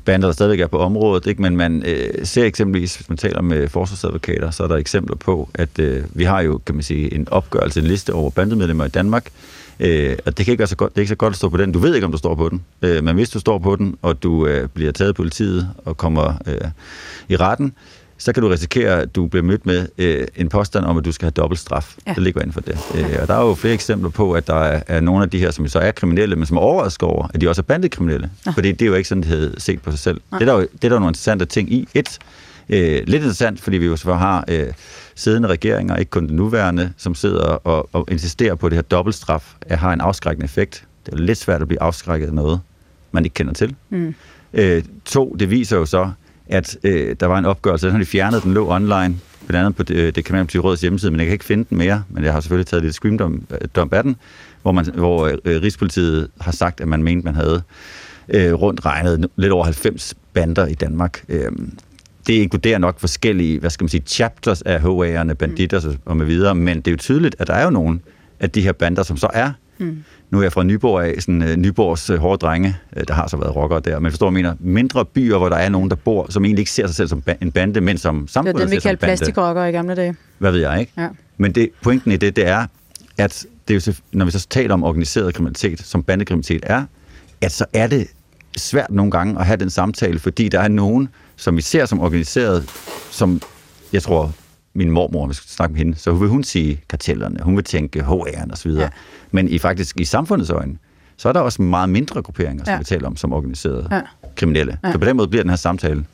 [0.05, 1.43] bander, der stadigvæk er på området, ikke?
[1.43, 5.49] men man øh, ser eksempelvis, hvis man taler med forsvarsadvokater, så er der eksempler på,
[5.55, 8.89] at øh, vi har jo, kan man sige, en opgørelse, en liste over bandemedlemmer i
[8.89, 9.31] Danmark,
[9.81, 11.49] Øh, og det kan ikke være så godt, det er ikke så godt at stå
[11.49, 11.73] på den.
[11.73, 12.65] Du ved ikke, om du står på den.
[12.83, 15.97] Øh, men hvis du står på den, og du øh, bliver taget af politiet og
[15.97, 16.61] kommer øh,
[17.29, 17.73] i retten,
[18.19, 21.13] så kan du risikere, at du bliver mødt med øh, en påstand om, at du
[21.13, 21.95] skal have dobbelt straf.
[22.07, 22.13] Ja.
[22.15, 22.79] Det ligger inden for det.
[22.95, 25.39] Øh, og der er jo flere eksempler på, at der er, er nogle af de
[25.39, 28.31] her, som så er kriminelle, men som er overrasket over, at de også er bandekriminelle.
[28.47, 28.51] Ja.
[28.51, 30.21] Fordi det er jo ikke sådan, de havde set på sig selv.
[30.33, 30.37] Ja.
[30.37, 31.89] Det, er der jo, det er der jo nogle interessante ting i.
[31.95, 32.19] Et,
[32.69, 34.67] øh, lidt interessant, fordi vi jo så har øh,
[35.15, 38.83] siddende regeringer, ikke kun den nuværende, som sidder og, og insisterer på, at det her
[38.83, 40.85] dobbeltstraf at har en afskrækkende effekt.
[41.07, 42.61] Det er lidt svært at blive afskrækket af noget,
[43.13, 43.75] man ikke kender til.
[43.91, 44.15] Mm.
[44.53, 46.11] Øh, to, det viser jo så,
[46.49, 49.77] at øh, der var en opgørelse, den har de fjernet, den lå online, blandt andet
[49.77, 52.33] på det, det kan rådets hjemmeside, men jeg kan ikke finde den mere, men jeg
[52.33, 54.17] har selvfølgelig taget lidt screendom af den,
[54.63, 57.63] hvor, man, hvor øh, Rigspolitiet har sagt, at man mente, man havde
[58.29, 61.25] øh, rundt regnet lidt over 90 bander i Danmark.
[61.29, 61.53] Øh,
[62.27, 65.97] det inkluderer nok forskellige, hvad skal man sige, chapters af HA'erne, banditter mm.
[66.05, 68.03] og med videre, men det er jo tydeligt, at der er jo nogen
[68.41, 69.51] af de her bander, som så er
[69.85, 73.15] mm nu er jeg fra Nyborg af, sådan uh, Nyborgs uh, hårde drenge, uh, der
[73.15, 75.91] har så været rockere der, men forstår jeg mener, mindre byer, hvor der er nogen,
[75.91, 78.63] der bor, som egentlig ikke ser sig selv som en bande, men som samfundet Det
[78.63, 80.17] er dem, vi kaldte plastikrockere i gamle dage.
[80.39, 80.93] Hvad ved jeg, ikke?
[80.97, 81.09] Ja.
[81.37, 82.67] Men det, pointen i det, det er,
[83.19, 86.85] at det er jo, når vi så taler om organiseret kriminalitet, som bandekriminalitet er,
[87.41, 88.07] at så er det
[88.57, 92.01] svært nogle gange at have den samtale, fordi der er nogen, som vi ser som
[92.01, 92.71] organiseret,
[93.11, 93.41] som
[93.93, 94.33] jeg tror,
[94.75, 98.01] min mormor, hvis vi snakke med hende, så vil hun sige kartellerne, hun vil tænke
[98.01, 98.83] HR'en og så videre.
[98.83, 98.89] Ja.
[99.31, 100.77] Men i faktisk i samfundets øjne,
[101.17, 102.79] så er der også meget mindre grupperinger, som ja.
[102.79, 104.01] vi taler om, som organiserede ja.
[104.37, 104.79] kriminelle.
[104.85, 104.93] Ja.
[104.93, 106.05] Så på den måde bliver den her samtale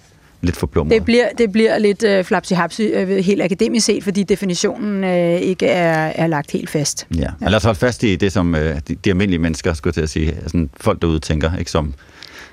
[0.43, 0.91] lidt forplumret.
[0.91, 5.67] Det bliver, det bliver lidt uh, flapsi-hapsi uh, helt akademisk set, fordi definitionen uh, ikke
[5.67, 7.07] er, er lagt helt fast.
[7.17, 7.49] Ja, ja.
[7.49, 10.09] lad os holde fast i det, som uh, de, de almindelige mennesker, skulle til at
[10.11, 11.95] sige, altså folk derude tænker, ikke som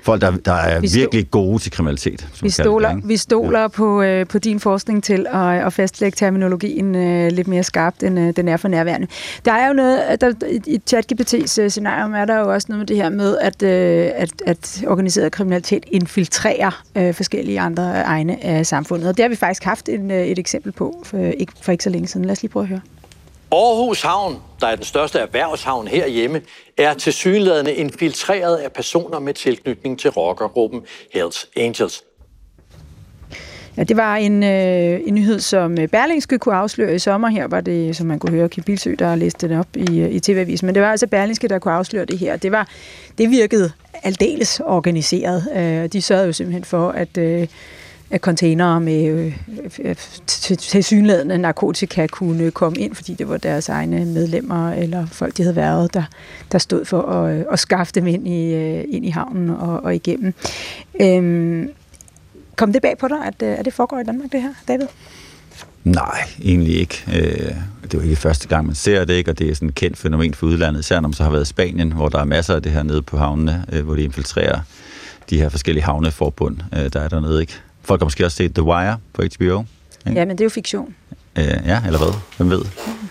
[0.08, 2.28] folk, der, der er vi virkelig stå- gode til kriminalitet.
[2.42, 3.68] Vi stoler, det, vi stoler ja.
[3.68, 8.18] på, øh, på din forskning til at, at fastlægge terminologien øh, lidt mere skarpt, end
[8.18, 9.06] øh, den er for nærværende.
[9.44, 10.32] Der er jo noget, der,
[10.66, 14.10] i ChatGPT's øh, scenario er der jo også noget med det her med, at, øh,
[14.14, 19.08] at, at organiseret kriminalitet infiltrerer øh, forskellige andre egne af samfundet.
[19.08, 21.84] Og det har vi faktisk haft en, øh, et eksempel på for ikke, for ikke
[21.84, 22.26] så længe siden.
[22.26, 22.80] Lad os lige prøve at høre.
[23.52, 26.40] Aarhus Havn, der er den største erhvervshavn herhjemme,
[26.76, 30.82] er til synlædende infiltreret af personer med tilknytning til rockergruppen
[31.12, 32.04] Hells Angels.
[33.76, 37.28] Ja, det var en, øh, en nyhed, som øh, Berlingske kunne afsløre i sommer.
[37.28, 40.10] Her var det, som man kunne høre, Kim Bilsø, der læste den op i, øh,
[40.10, 40.66] i TV-avisen.
[40.66, 42.36] Men det var altså Berlingske, der kunne afsløre det her.
[42.36, 42.68] Det, var,
[43.18, 45.48] det virkede aldeles organiseret.
[45.56, 47.18] Øh, de sørgede jo simpelthen for, at...
[47.18, 47.48] Øh, at
[48.16, 49.32] containere med
[49.78, 49.96] øh,
[50.56, 55.56] tilsyneladende narkotika kunne komme ind, fordi det var deres egne medlemmer eller folk, de havde
[55.56, 56.02] været, der,
[56.52, 59.84] der stod for at, øh, at skaffe dem ind i, øh, ind i havnen og,
[59.84, 60.34] og igennem.
[61.00, 61.70] Øhm,
[62.56, 64.86] kom det bag på dig, at, øh, at det foregår i Danmark, det her, David?
[65.84, 67.02] Nej, egentlig ikke.
[67.82, 69.30] Det er jo ikke første gang, man ser det, ikke?
[69.30, 71.42] og det er sådan et kendt fænomen for udlandet, især når man så har været
[71.42, 74.60] i Spanien, hvor der er masser af det her nede på havnene, hvor de infiltrerer
[75.30, 76.58] de her forskellige havneforbund,
[76.92, 77.40] der er dernede.
[77.40, 77.60] Ikke?
[77.88, 79.64] Folk har måske også set The Wire på HBO.
[80.06, 80.18] Ikke?
[80.18, 80.94] Ja, men det er jo fiktion.
[81.38, 82.14] Øh, ja, eller hvad?
[82.36, 82.62] Hvem ved?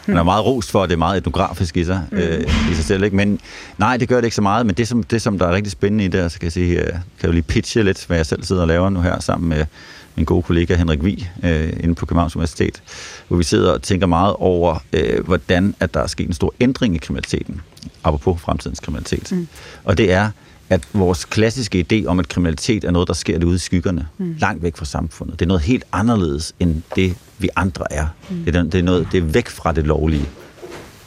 [0.06, 2.18] Han er meget rost for, at det er meget etnografisk i sig, mm.
[2.18, 3.04] øh, i sig selv.
[3.04, 3.16] Ikke?
[3.16, 3.40] Men
[3.78, 5.72] nej, det gør det ikke så meget, men det som, det, som der er rigtig
[5.72, 8.26] spændende i det, så kan jeg sige, øh, kan jeg lige pitche lidt, hvad jeg
[8.26, 9.66] selv sidder og laver nu her sammen med
[10.16, 12.84] min gode kollega Henrik Vi øh, inde på Københavns Universitet,
[13.28, 16.54] hvor vi sidder og tænker meget over, øh, hvordan at der er sket en stor
[16.60, 17.62] ændring i kriminaliteten,
[18.04, 19.32] apropos fremtidens kriminalitet.
[19.32, 19.48] Mm.
[19.84, 20.30] Og det er,
[20.70, 24.36] at vores klassiske idé om, at kriminalitet er noget, der sker ude i skyggerne, mm.
[24.40, 25.40] langt væk fra samfundet.
[25.40, 28.08] Det er noget helt anderledes end det, vi andre er.
[28.30, 28.44] Mm.
[28.46, 30.30] Det, er det, er noget, det er væk fra det lovlige.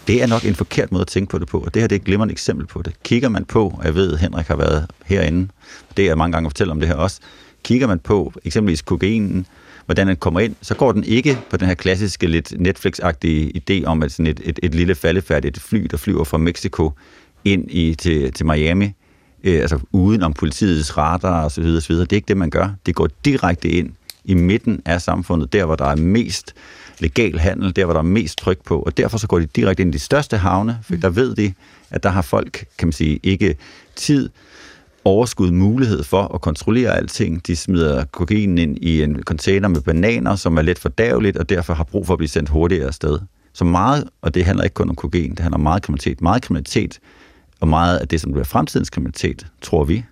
[0.07, 1.97] Det er nok en forkert måde at tænke på det på, og det her det
[1.97, 3.03] er et glimrende eksempel på det.
[3.03, 5.49] Kigger man på, og jeg ved, at Henrik har været herinde,
[5.97, 7.21] det er jeg mange gange at fortælle om det her også,
[7.65, 9.47] kigger man på eksempelvis kokainen,
[9.87, 13.85] hvordan den kommer ind, så går den ikke på den her klassiske, lidt Netflix-agtige idé
[13.85, 16.93] om, at sådan et, et, et lille faldefærdigt fly, der flyver fra Mexico
[17.45, 18.93] ind i, til, til Miami,
[19.45, 22.05] øh, altså uden om politiets radar og så videre, så videre.
[22.05, 22.69] Det er ikke det, man gør.
[22.87, 23.91] Det går direkte ind
[24.25, 26.55] i midten af samfundet, der hvor der er mest
[26.99, 29.83] legal handel, der hvor der er mest tryk på, og derfor så går de direkte
[29.83, 31.53] ind i de største havne, for der ved de,
[31.91, 33.57] at der har folk, kan man sige, ikke
[33.97, 34.29] tid,
[35.05, 37.47] overskud mulighed for at kontrollere alting.
[37.47, 41.75] De smider kokainen ind i en container med bananer, som er lidt fordærveligt, og derfor
[41.75, 43.19] har brug for at blive sendt hurtigere afsted.
[43.53, 46.21] Så meget, og det handler ikke kun om kokain, det handler om meget kriminalitet.
[46.21, 46.99] Meget kriminalitet,
[47.61, 50.05] og meget af det, som bliver fremtidens kriminalitet, tror vi,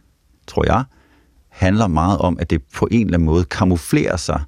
[0.47, 0.85] tror jeg,
[1.49, 4.41] handler meget om, at det på en eller anden måde kamuflerer sig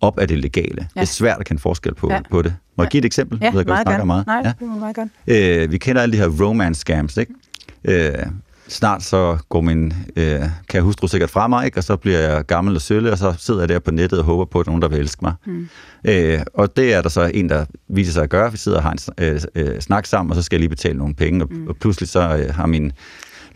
[0.00, 0.88] op af det legale.
[0.96, 1.00] Ja.
[1.00, 2.20] Det er svært at kende forskel på, ja.
[2.30, 2.56] på det.
[2.76, 3.38] Må jeg give et eksempel?
[3.40, 4.04] Ja, jeg ved, meget gerne.
[4.04, 4.26] Meget.
[4.26, 4.52] Nej, ja.
[4.60, 5.10] det må meget gerne.
[5.26, 7.34] Øh, vi kender alle de her romance scams, ikke?
[7.84, 8.26] Øh,
[8.68, 11.78] snart så går min øh, kære hustru sikkert fra mig, ikke?
[11.78, 14.24] og så bliver jeg gammel og sølle, og så sidder jeg der på nettet og
[14.24, 15.34] håber på, at nogen, der vil elske mig.
[15.46, 15.68] Mm.
[16.04, 18.50] Øh, og det er der så en, der viser sig at gøre.
[18.50, 20.98] Vi sidder og har en øh, øh, snak sammen, og så skal jeg lige betale
[20.98, 21.68] nogle penge, og, mm.
[21.68, 22.92] og pludselig så øh, har min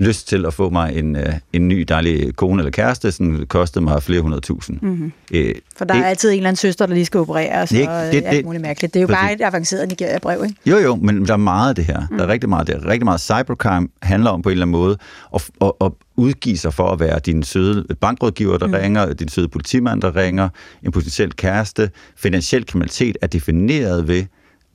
[0.00, 3.84] lyst til at få mig en, øh, en ny dejlig kone eller kæreste, sådan kostede
[3.84, 4.78] mig flere hundrede tusind.
[4.82, 5.12] Mm-hmm.
[5.34, 7.88] Øh, For der det, er altid en eller anden søster, der lige skal opereres, det,
[7.88, 8.94] og det, alt muligt mærkeligt.
[8.94, 9.20] Det er jo præcis.
[9.20, 10.56] bare et avanceret Nigeria-brev, ikke?
[10.66, 12.00] Jo, jo, men der er meget af det her.
[12.10, 12.16] Mm.
[12.16, 12.86] Der er rigtig meget af det.
[12.86, 14.96] Rigtig meget cybercrime handler om på en eller anden måde
[15.34, 18.72] at, at, at udgive sig for at være din søde bankrådgiver, der mm.
[18.72, 20.48] ringer, din søde politimand, der ringer,
[20.82, 21.90] en potentiel kæreste.
[22.16, 24.24] Finansiel kriminalitet er defineret ved,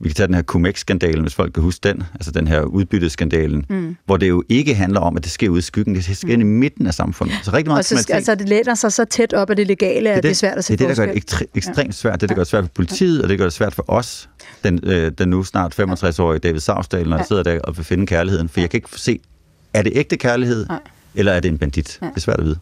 [0.00, 3.64] vi kan tage den her Cumex-skandalen, hvis folk kan huske den, altså den her udbytteskandalen,
[3.68, 3.96] mm.
[4.06, 6.40] hvor det jo ikke handler om, at det sker ude i skyggen, det sker mm.
[6.40, 7.36] i midten af samfundet.
[7.42, 10.10] Så rigtig meget og så, altså, det læner sig så tæt op af det legale,
[10.10, 11.94] at det, det er svært at se Det er det, der gør det ekstre- ekstremt
[11.94, 12.20] svært.
[12.20, 14.28] Det, der gør det svært for politiet, og det gør det svært for os,
[14.64, 17.16] den, øh, den nu snart 65-årige David Savsdal, når ja.
[17.16, 18.48] jeg sidder der og vil finde kærligheden.
[18.48, 19.20] For jeg kan ikke se,
[19.74, 20.66] er det ægte kærlighed?
[20.66, 20.80] Nej
[21.16, 21.98] eller er det en bandit?
[22.02, 22.06] Ja.
[22.06, 22.56] Det er svært at vide.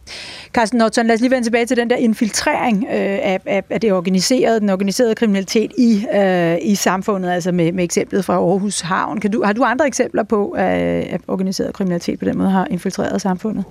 [0.53, 3.81] Carsten Norton, lad os lige vende tilbage til den der infiltrering øh, af, af, af
[3.81, 8.81] det organiserede, den organiserede kriminalitet i, øh, i samfundet, altså med, med eksemplet fra Aarhus
[8.81, 9.19] Havn.
[9.19, 12.67] Kan du, har du andre eksempler på, at, at organiseret kriminalitet på den måde har
[12.71, 13.63] infiltreret samfundet?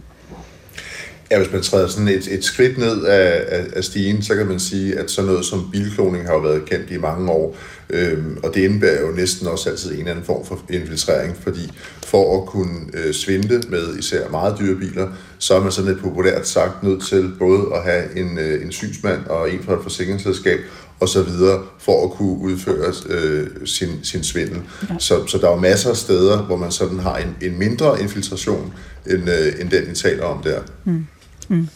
[1.30, 4.46] Ja, hvis man træder sådan et, et skridt ned af, af, af stigen, så kan
[4.46, 7.56] man sige, at sådan noget som bilkloning har jo været kendt i mange år.
[7.90, 11.72] Øhm, og det indebærer jo næsten også altid en eller anden form for infiltrering, fordi
[12.06, 16.00] for at kunne øh, svinde med især meget dyre biler, så er man sådan et
[16.00, 19.82] populært sagt nødt til både at have en, øh, en synsmand og en fra et
[19.82, 20.60] forsikringsselskab,
[21.00, 24.62] og så videre, for at kunne udføre øh, sin, sin svindel.
[24.90, 24.94] Ja.
[24.98, 28.02] Så, så der er jo masser af steder, hvor man sådan har en, en mindre
[28.02, 28.74] infiltration,
[29.06, 30.60] end, øh, end den, vi taler om der.
[30.84, 31.06] Mm.
[31.48, 31.68] Mm.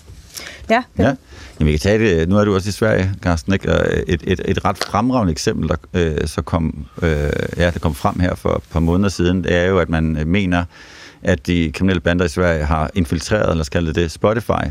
[0.70, 1.14] Ja, ja.
[1.60, 2.28] Jamen, vi kan tage det.
[2.28, 3.68] Nu er du også i Sverige, Carsten, ikke?
[4.06, 7.08] Et, et, et ret fremragende eksempel, der øh, så kom, øh,
[7.56, 10.16] ja, der kom frem her for et par måneder siden, det er jo, at man
[10.16, 10.64] øh, mener,
[11.22, 14.64] at de kriminelle bander i Sverige har infiltreret, eller skal det Spotify,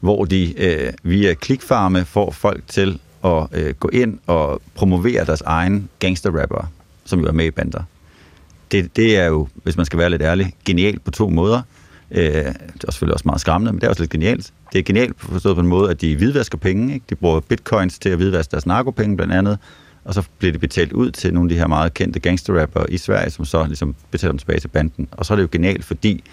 [0.00, 5.40] hvor de øh, via klikfarme får folk til at øh, gå ind og promovere deres
[5.40, 6.70] egen gangsterrapper,
[7.04, 7.82] som jo er med i bander.
[8.72, 11.62] Det, det er jo, hvis man skal være lidt ærlig, genialt på to måder.
[12.10, 14.52] Øh, det er selvfølgelig også meget skræmmende, men det er også lidt genialt.
[14.72, 16.94] Det er genialt forstået på en måde, at de hvidvasker penge.
[16.94, 17.06] Ikke?
[17.10, 19.58] De bruger bitcoins til at hvidvaske deres narkopenge blandt andet,
[20.04, 22.98] og så bliver det betalt ud til nogle af de her meget kendte gangsterrapper i
[22.98, 25.08] Sverige, som så ligesom betaler dem tilbage til banden.
[25.10, 26.24] Og så er det jo genialt, fordi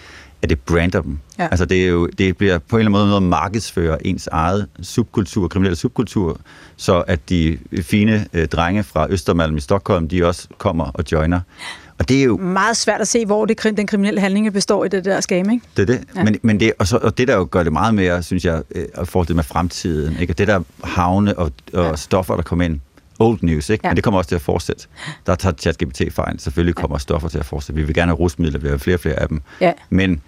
[0.46, 1.20] at det brander dem.
[1.40, 1.48] Ja.
[1.52, 4.68] Altså det, er jo, det bliver på en eller anden måde at markedsføre ens eget
[4.82, 6.40] subkultur, kriminelle subkultur,
[6.78, 11.40] så at de fine øh, drenge fra Østermalm i Stockholm, de også kommer og joiner.
[11.98, 12.38] Og det er jo...
[12.38, 15.66] Meget svært at se, hvor det, den kriminelle handling består i det der skam, ikke?
[15.78, 16.04] Det er det.
[16.16, 16.24] Ja.
[16.24, 18.62] Men, men det, og, så, og det, der jo gør det meget mere, synes jeg,
[18.76, 20.34] øh, at det med fremtiden, ikke?
[20.34, 21.96] Og det der havne og, og ja.
[21.96, 22.80] stoffer, der kommer ind,
[23.20, 23.82] old news, ikke?
[23.88, 23.90] Ja.
[23.90, 24.88] Men det kommer også til at fortsætte.
[25.26, 26.40] Der tager ChatGPT fejl.
[26.40, 27.00] Selvfølgelig kommer ja.
[27.00, 27.80] stoffer til at fortsætte.
[27.80, 29.42] Vi vil gerne have rusmidler, vi vil have flere og flere af dem.
[29.62, 29.72] Ja.
[29.90, 30.22] Men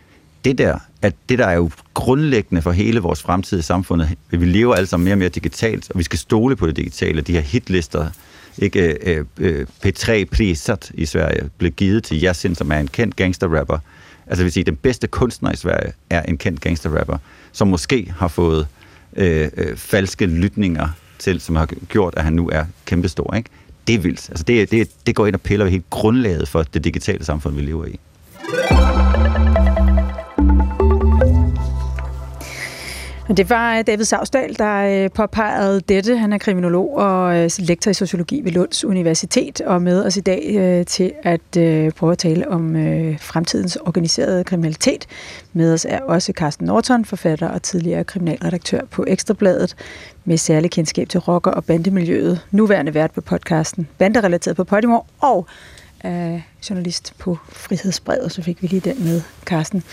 [0.45, 4.09] det der, at det der er jo grundlæggende for hele vores fremtid i samfundet.
[4.29, 7.21] Vi lever alle sammen mere og mere digitalt, og vi skal stole på det digitale.
[7.21, 8.09] De her hitlister,
[8.57, 13.15] ikke øh, øh, P3 Prisat i Sverige blev givet til Yasin, som er en kendt
[13.15, 13.79] gangsterrapper.
[14.27, 17.17] Altså vil sige, den bedste kunstner i Sverige er en kendt gangsterrapper,
[17.51, 18.67] som måske har fået
[19.15, 20.87] øh, øh, falske lytninger
[21.19, 23.33] til, som har gjort, at han nu er kæmpestor.
[23.33, 23.49] Ikke?
[23.87, 24.29] Det er vildt.
[24.29, 27.55] Altså det, det, det går ind og piller ved helt grundlaget for det digitale samfund,
[27.55, 27.99] vi lever i.
[33.27, 36.17] Det var øh, David Savsdal, der øh, påpegede dette.
[36.17, 40.21] Han er kriminolog og øh, lektor i sociologi ved Lunds Universitet, og med os i
[40.21, 41.41] dag til at
[41.93, 42.73] prøve at tale om
[43.19, 45.05] fremtidens organiserede kriminalitet.
[45.53, 49.75] Med os er også Carsten Norton, forfatter og tidligere kriminalredaktør på Ekstrabladet,
[50.25, 52.39] med særlig kendskab til rocker- og bandemiljøet.
[52.51, 55.47] Nuværende vært på podcasten Banderelateret på Podimo, og
[56.05, 59.83] øh, journalist på Frihedsbrevet, så fik vi lige den med, Carsten.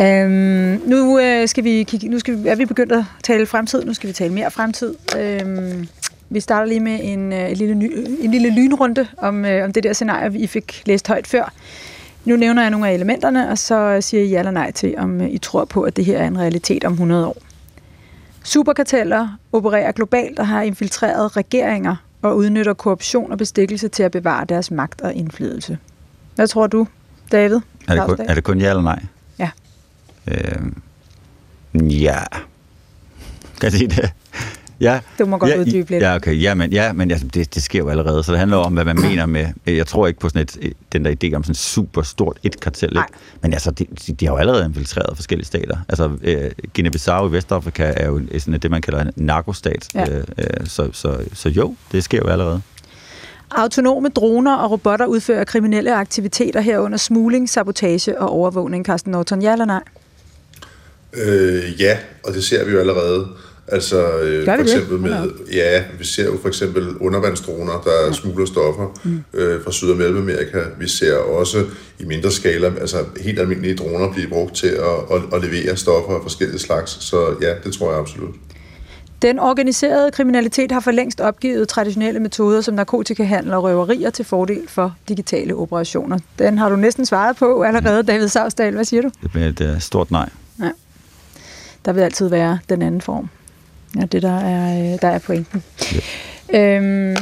[0.00, 3.84] Øhm, nu, øh, skal vi kigge, nu skal vi, er vi begyndt at tale fremtid,
[3.84, 4.94] nu skal vi tale mere fremtid.
[5.18, 5.88] Øhm,
[6.30, 9.72] vi starter lige med en, øh, en, lille, ny, en lille lynrunde om, øh, om
[9.72, 11.52] det der scenarie, vi fik læst højt før.
[12.24, 15.20] Nu nævner jeg nogle af elementerne, og så siger I ja eller nej til, om
[15.20, 17.36] øh, I tror på, at det her er en realitet om 100 år.
[18.44, 21.96] Superkarteller opererer globalt og har infiltreret regeringer
[22.28, 25.78] og udnytter korruption og bestikkelse til at bevare deres magt og indflydelse.
[26.34, 26.86] Hvad tror du,
[27.32, 27.60] David?
[27.88, 29.02] Er det, kun, er det kun ja eller nej?
[29.38, 29.50] Ja.
[30.26, 30.82] Øhm,
[31.74, 32.22] ja.
[33.60, 34.12] Kan jeg sige det?
[34.80, 35.00] Ja.
[35.18, 36.02] Du må godt ja, uddybe lidt.
[36.02, 36.42] Ja, okay.
[36.42, 38.84] Ja, men, ja, men altså, det, det sker jo allerede, så det handler om, hvad
[38.84, 39.46] man mener med...
[39.66, 42.90] Jeg tror ikke på sådan et, den der idé om sådan super stort et kartel,
[42.90, 43.02] ikke?
[43.42, 43.86] men altså, de,
[44.20, 45.76] de har jo allerede infiltreret forskellige stater.
[45.88, 49.88] Altså, øh, Guinea-Bissau i Vestafrika er jo sådan det, man kalder en narkostat.
[49.94, 50.10] Ja.
[50.10, 52.62] Øh, øh, så, så, så jo, det sker jo allerede.
[53.50, 58.84] Autonome droner og robotter udfører kriminelle aktiviteter herunder smugling, sabotage og overvågning.
[58.84, 59.82] Carsten Norton, ja eller nej?
[61.12, 63.28] Øh, ja, og det ser vi jo allerede.
[63.68, 65.00] Altså øh, for eksempel det?
[65.00, 68.12] med, ja, vi ser jo for eksempel undervandsdroner, der ja.
[68.12, 69.24] smugler stoffer mm.
[69.34, 70.58] øh, fra Syd- og Mellemamerika.
[70.78, 71.64] Vi ser også
[71.98, 76.14] i mindre skala, altså helt almindelige droner blive brugt til at, at, at levere stoffer
[76.14, 76.90] af forskellige slags.
[77.04, 78.34] Så ja, det tror jeg absolut.
[79.22, 84.68] Den organiserede kriminalitet har for længst opgivet traditionelle metoder som narkotikahandel og røverier til fordel
[84.68, 86.18] for digitale operationer.
[86.38, 88.74] Den har du næsten svaret på allerede, David Savsdal.
[88.74, 89.10] Hvad siger du?
[89.22, 90.28] Det bliver et stort nej.
[90.60, 90.70] Ja.
[91.84, 93.28] Der vil altid være den anden form.
[93.96, 95.62] Ja, det der er, øh, der er pointen.
[96.52, 96.76] Ja.
[96.76, 97.16] Øhm,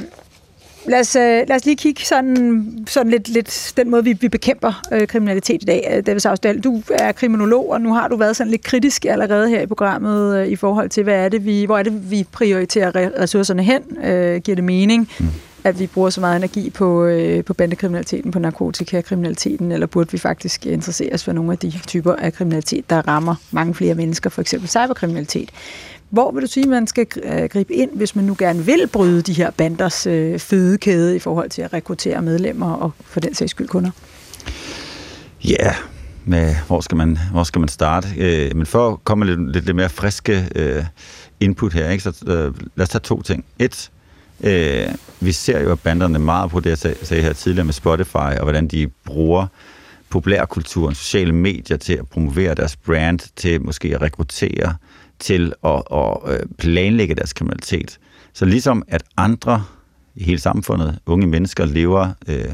[0.86, 4.28] lad, os, øh, lad os lige kigge sådan, sådan lidt, lidt den måde, vi, vi
[4.28, 5.92] bekæmper øh, kriminalitet i dag.
[5.96, 9.48] Øh, David Savsdal, du er kriminolog, og nu har du været sådan lidt kritisk allerede
[9.48, 12.26] her i programmet øh, i forhold til, hvad er det, vi, hvor er det, vi
[12.32, 14.04] prioriterer ressourcerne hen?
[14.04, 15.08] Øh, giver det mening?
[15.20, 15.26] Mm
[15.64, 20.18] at vi bruger så meget energi på, øh, på bandekriminaliteten, på narkotikakriminaliteten, eller burde vi
[20.18, 24.30] faktisk interessere os for nogle af de typer af kriminalitet, der rammer mange flere mennesker,
[24.30, 25.50] for eksempel cyberkriminalitet.
[26.12, 29.22] Hvor vil du sige, man skal øh, gribe ind, hvis man nu gerne vil bryde
[29.22, 33.50] de her banders øh, fødekæde i forhold til at rekruttere medlemmer og for den sags
[33.50, 33.90] skyld kunder?
[35.44, 35.74] Ja, yeah.
[36.24, 38.08] med, hvor, skal man, hvor skal man starte?
[38.18, 40.84] Øh, men for at komme lidt, lidt, lidt mere friske øh,
[41.40, 43.44] input her, ikke, så øh, lad os tage to ting.
[43.58, 43.90] Et,
[44.44, 44.88] øh,
[45.20, 48.16] vi ser jo, at banderne meget på det, jeg sag, sagde her tidligere med Spotify,
[48.16, 49.46] og hvordan de bruger
[50.10, 54.74] populærkulturen, sociale medier til at promovere deres brand, til måske at rekruttere
[55.18, 57.98] til at, at øh, planlægge deres kriminalitet.
[58.32, 59.64] Så ligesom at andre
[60.14, 62.44] i hele samfundet, unge mennesker, lever, øh,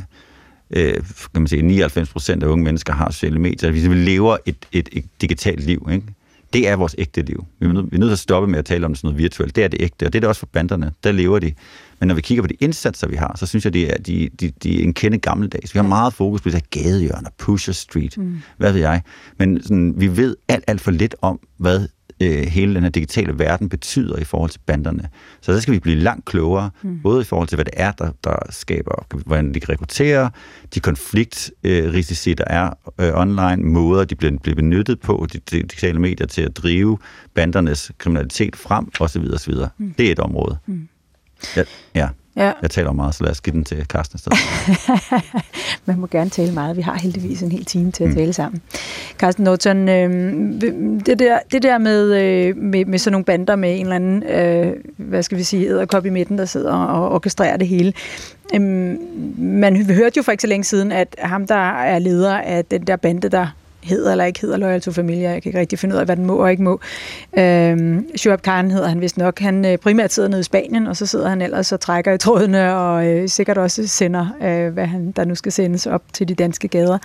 [0.70, 0.94] øh,
[1.34, 4.88] kan man sige, 99 procent af unge mennesker har sociale medier, vi lever et, et,
[4.92, 6.06] et digitalt liv, ikke?
[6.52, 7.46] Det er vores ægte liv.
[7.60, 9.18] Vi er, nødt, vi er nødt til at stoppe med at tale om sådan noget
[9.18, 9.56] virtuelt.
[9.56, 10.92] Det er det ægte, og det er det også for banderne.
[11.04, 11.52] Der lever de.
[12.00, 14.28] Men når vi kigger på de indsatser, vi har, så synes jeg, de er, de,
[14.40, 15.74] de, de er en kende gammeldags.
[15.74, 18.40] Vi har meget fokus på det her gadehjørner, Pusher Street, mm.
[18.56, 19.02] hvad ved jeg.
[19.38, 21.88] Men sådan, vi ved alt, alt for lidt om, hvad
[22.22, 25.08] øh, hele den her digitale verden betyder i forhold til banderne.
[25.40, 27.00] Så der skal vi blive langt klogere, mm.
[27.02, 30.30] både i forhold til, hvad det er, der, der skaber, hvordan de kan rekruttere,
[30.74, 35.98] de konfliktrisici, der er øh, online, måder, de bliver, bliver benyttet på, de, de digitale
[35.98, 36.98] medier til at drive
[37.34, 39.22] bandernes kriminalitet frem, osv.
[39.34, 39.54] osv.
[39.78, 39.94] Mm.
[39.98, 40.58] Det er et område.
[40.66, 40.88] Mm.
[41.56, 41.62] Ja,
[41.94, 42.08] ja.
[42.38, 42.52] Ja.
[42.62, 44.38] Jeg taler meget, så lad os give den til Carsten stedet.
[45.86, 46.76] Man må gerne tale meget.
[46.76, 48.16] Vi har heldigvis en hel time til at mm.
[48.16, 48.62] tale sammen.
[49.18, 50.10] Carsten Norton, øh,
[51.06, 54.22] det, der, det der med, øh, med, med sådan nogle bander med en eller anden,
[54.22, 57.92] øh, hvad skal vi sige, æderkop i midten, der sidder og orkestrerer det hele.
[58.54, 58.60] Øh,
[59.38, 62.86] man hørte jo for ikke så længe siden, at ham, der er leder af den
[62.86, 63.46] der bande, der
[63.82, 65.30] hedder eller ikke hedder Loyal to Familia.
[65.30, 66.80] Jeg kan ikke rigtig finde ud af, hvad den må og ikke må.
[67.38, 69.38] Øhm, Shoaib Khan hedder han vist nok.
[69.38, 72.18] Han øh, primært sidder nede i Spanien, og så sidder han ellers og trækker i
[72.18, 76.28] trådene, og øh, sikkert også sender, øh, hvad han, der nu skal sendes op til
[76.28, 76.98] de danske gader.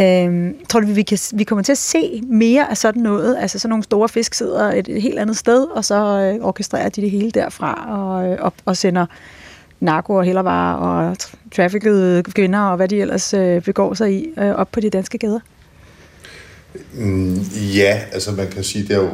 [0.00, 3.36] Øhm, tror du, vi, kan, vi kommer til at se mere af sådan noget?
[3.40, 6.88] Altså sådan nogle store fisk sidder et, et helt andet sted, og så øh, orkestrerer
[6.88, 9.06] de det hele derfra og, øh, op, og sender
[9.80, 11.16] narko og hellervarer og
[11.56, 15.18] traffickede kvinder og hvad de ellers øh, begår sig i øh, op på de danske
[15.18, 15.40] gader?
[16.94, 17.40] Mm,
[17.74, 19.10] ja, altså man kan sige, det er jo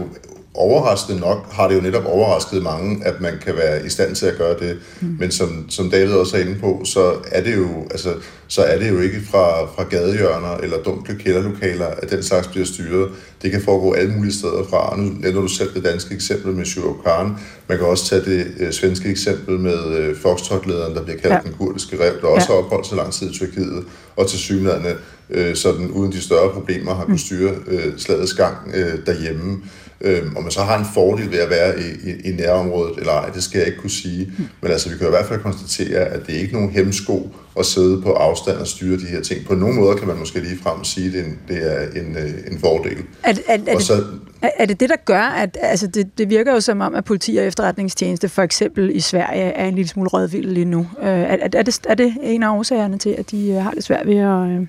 [0.55, 4.27] overraskende nok, har det jo netop overrasket mange, at man kan være i stand til
[4.27, 4.79] at gøre det.
[5.01, 5.17] Mm.
[5.19, 8.15] Men som, som David også er inde på, så er det jo, altså,
[8.49, 12.67] så er det jo ikke fra, fra gadehjørner eller dunkle kælderlokaler, at den slags bliver
[12.67, 13.09] styret.
[13.43, 14.97] Det kan foregå alle mulige steder fra.
[14.97, 17.37] Nu nævner du selv det danske eksempel med Shurov Khan.
[17.69, 21.41] Man kan også tage det øh, svenske eksempel med øh, Foxtrot-lederen, der bliver kaldt ja.
[21.45, 22.57] den kurdiske rev, der også ja.
[22.57, 23.85] har opholdt så lang tid i Tyrkiet,
[24.17, 24.87] og til synligheden
[25.31, 27.19] øh, sådan uden de større problemer har kunnet mm.
[27.19, 29.63] styre øh, slagets gang øh, derhjemme.
[30.05, 33.13] Øhm, om man så har en fordel ved at være i, i, i nærområdet eller
[33.13, 34.33] ej, det skal jeg ikke kunne sige.
[34.61, 37.67] Men altså, vi kan i hvert fald konstatere, at det er ikke nogen hemsko at
[37.67, 39.47] sidde på afstand og styre de her ting.
[39.47, 42.01] På nogle måder kan man måske lige frem sige, at det er en, det er
[42.01, 42.97] en, øh, en fordel.
[43.23, 46.19] Er, er, er, Og så, det, er, er det det, der gør, at altså det,
[46.19, 49.75] det virker jo som om, at politi og efterretningstjeneste for eksempel i Sverige er en
[49.75, 50.87] lille smule rødvild lige nu.
[51.03, 53.71] Øh, er, er, er, det, er det en af årsagerne til, at de øh, har
[53.71, 54.67] det svært ved at, øh,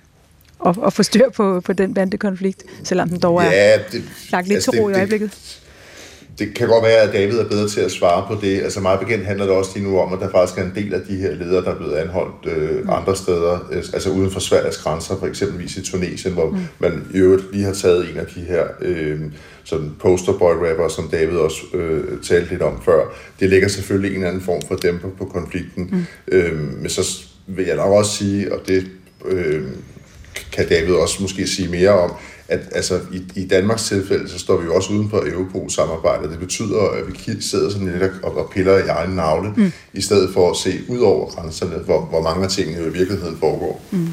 [0.66, 4.48] at, at få styr på, på den bandekonflikt, selvom den dog er ja, det, lagt
[4.48, 5.60] lidt altså, til ro i det, øjeblikket?
[6.40, 8.62] det kan godt være, at David er bedre til at svare på det.
[8.62, 10.94] Altså meget bekendt handler det også lige nu om, at der faktisk er en del
[10.94, 14.40] af de her ledere, der er blevet anholdt øh, andre steder, øh, altså uden for
[14.40, 16.58] Sveriges grænser, for eksempelvis i Tunesien, hvor mm.
[16.80, 19.20] man i øvrigt lige har taget en af de her øh,
[19.64, 23.02] sådan posterboy rapper, som David også øh, talte lidt om før.
[23.40, 25.90] Det lægger selvfølgelig en eller anden form for dæmper på konflikten.
[25.92, 26.06] Mm.
[26.28, 28.88] Øh, men så vil jeg nok også sige, og det
[29.26, 29.64] øh,
[30.52, 32.12] kan David også måske sige mere om,
[32.48, 36.30] at altså, i, i Danmarks tilfælde, så står vi jo også uden for Europol-samarbejdet.
[36.30, 39.72] Det betyder, at vi sidder sådan lidt og, og piller i egen navle, mm.
[39.94, 42.94] i stedet for at se ud over grænserne, hvor, hvor mange af tingene jo i
[42.94, 43.82] virkeligheden foregår.
[43.92, 44.08] Mm.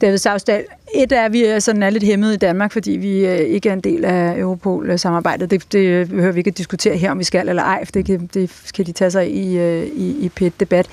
[0.00, 3.38] David Savsdal, et er, at vi sådan er lidt hæmmet i Danmark, fordi vi øh,
[3.38, 5.50] ikke er en del af Europol-samarbejdet.
[5.50, 8.04] Det, det behøver vi ikke at diskutere her, om vi skal eller ej, for det
[8.06, 10.86] kan, det skal de tage sig i, øh, i, i pæt-debat.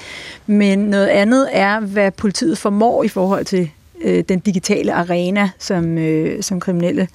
[0.47, 5.97] Men noget andet er, hvad politiet formår i forhold til øh, den digitale arena, som,
[5.97, 7.07] øh, som kriminelle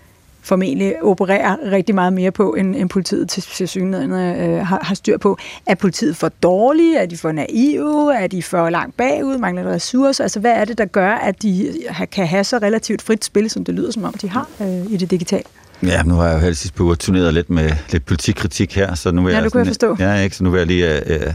[0.45, 5.19] formentlig opererer rigtig meget mere på, end, end politiet til synligheden øh, har, har styr
[5.19, 5.39] på.
[5.67, 6.99] Er politiet for dårlige?
[6.99, 8.15] Er de for naive?
[8.15, 9.39] Er de for langt bagud?
[9.39, 10.25] Mangler der ressourcer?
[10.25, 11.73] Altså, hvad er det, der gør, at de
[12.13, 14.97] kan have så relativt frit spil, som det lyder som om, de har øh, i
[14.97, 15.45] det digitale?
[15.83, 19.11] Ja, nu har jeg jo her sidste på turneret lidt med lidt politikkritik her, så
[19.11, 19.97] nu vil ja, jeg, du kan sådan, forstå.
[19.99, 21.33] Ja, ikke, så nu vil jeg lige øh,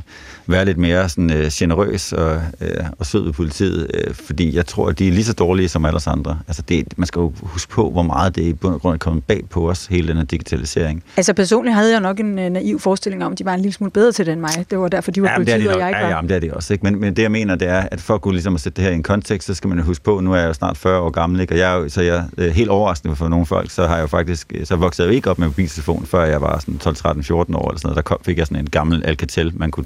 [0.52, 4.66] være lidt mere sådan, øh, generøs og, øh, og sød ved politiet, øh, fordi jeg
[4.66, 6.40] tror, at de er lige så dårlige som alle andre.
[6.48, 8.98] Altså det, man skal jo huske på, hvor meget det i bund og grund er
[8.98, 11.04] kommet bag på os, hele den her digitalisering.
[11.18, 13.74] Altså personligt havde jeg nok en øh, naiv forestilling om, at de var en lille
[13.74, 14.66] smule bedre til det end mig.
[14.70, 16.10] Det var derfor, de var Ja, politiet, de og jeg ikke Ja, var.
[16.10, 16.74] ja, men det er det også.
[16.74, 16.84] Ikke?
[16.84, 18.84] Men, men det, jeg mener, det er, at for at kunne ligesom at sætte det
[18.84, 20.78] her i en kontekst, så skal man jo huske på, nu er jeg jo snart
[20.78, 21.54] 40 år gammel, ikke?
[21.54, 24.02] og jeg er jo, så jeg er helt overraskende for nogle folk, så har jeg
[24.02, 26.96] jo faktisk, så voksede jeg jo ikke op med mobiltelefon, før jeg var sådan 12,
[26.96, 27.96] 13, 14 år, eller sådan noget.
[27.96, 29.86] Der kom, fik jeg sådan en gammel Alcatel, man kunne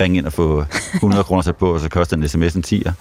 [0.00, 2.92] ringe ind og få 100 kroner sat på, og så kostede en sms en 10'er.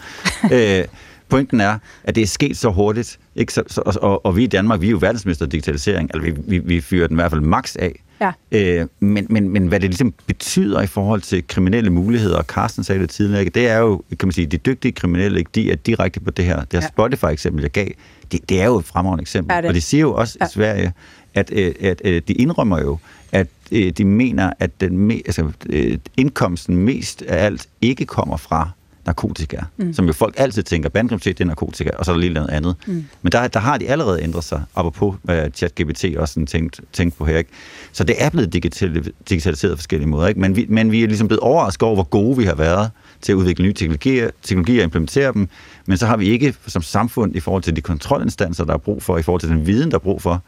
[0.54, 0.86] øh,
[1.30, 3.54] pointen er, at det er sket så hurtigt, ikke?
[3.54, 6.34] Så, så, og, og vi i Danmark, vi er jo verdensmester i digitalisering, altså vi,
[6.48, 8.04] vi, vi fyrer den i hvert fald max af.
[8.22, 8.32] Ja.
[8.52, 12.84] Øh, men, men, men hvad det ligesom betyder i forhold til kriminelle muligheder, og Carsten
[12.84, 15.52] sagde det tidligere, det er jo, kan man sige, de dygtige kriminelle, ikke?
[15.56, 16.56] de er direkte på det her.
[16.60, 16.88] Det her Ja.
[16.88, 17.88] Spotify-eksempel, jeg gav,
[18.32, 19.58] det, det er jo et fremragende eksempel.
[19.58, 19.66] Det?
[19.66, 20.46] Og det siger jo også Ja.
[20.46, 20.94] i Sverige,
[21.38, 22.98] at, øh, at, at de indrømmer jo,
[23.32, 28.38] at øh, de mener, at den me, altså, øh, indkomsten mest af alt ikke kommer
[28.38, 28.70] fra
[29.06, 29.94] narkotika, mm.
[29.94, 32.50] som jo folk altid tænker, bandkriminalitet det er narkotika, og så er der lige noget
[32.50, 32.76] andet.
[32.88, 33.06] Mm.
[33.22, 37.18] Men der, der har de allerede ændret sig, apropos hvad ChatGPT også sådan tænkt, tænkt
[37.18, 37.38] på her.
[37.38, 37.50] Ikke?
[37.92, 40.28] Så det er blevet digital, digitaliseret på forskellige måder.
[40.28, 40.40] Ikke?
[40.40, 43.32] Men, vi, men vi er ligesom blevet overrasket over, hvor gode vi har været til
[43.32, 45.50] at udvikle nye teknologier, teknologier og implementere dem,
[45.86, 49.04] men så har vi ikke som samfund i forhold til de kontrolinstanser, der er brug
[49.04, 50.44] for, i forhold til den viden, der er brug for,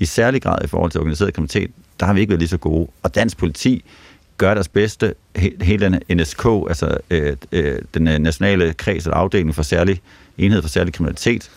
[0.00, 2.58] i særlig grad i forhold til organiseret kriminalitet, der har vi ikke været lige så
[2.58, 2.88] gode.
[3.02, 3.84] Og dansk politi
[4.38, 5.14] gør deres bedste.
[5.38, 10.00] He- Hele den NSK, altså øh, øh, den øh, nationale kreds eller afdeling for særlig
[10.38, 11.50] enhed for særlig kriminalitet,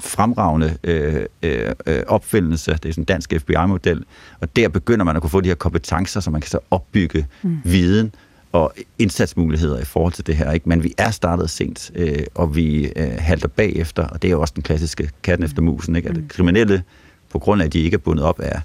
[0.00, 2.72] fremragende øh, øh, øh, opfindelse.
[2.72, 4.04] Det er sådan en dansk FBI-model.
[4.40, 7.26] Og der begynder man at kunne få de her kompetencer, så man kan så opbygge
[7.42, 7.58] mm.
[7.64, 8.12] viden
[8.52, 10.52] og indsatsmuligheder i forhold til det her.
[10.52, 10.68] Ikke?
[10.68, 14.40] Men vi er startet sent, øh, og vi øh, halter bagefter, og det er jo
[14.40, 15.96] også den klassiske katten efter musen.
[15.96, 16.08] Ikke?
[16.08, 16.82] At kriminelle,
[17.30, 18.60] på grund af, at de ikke er bundet op af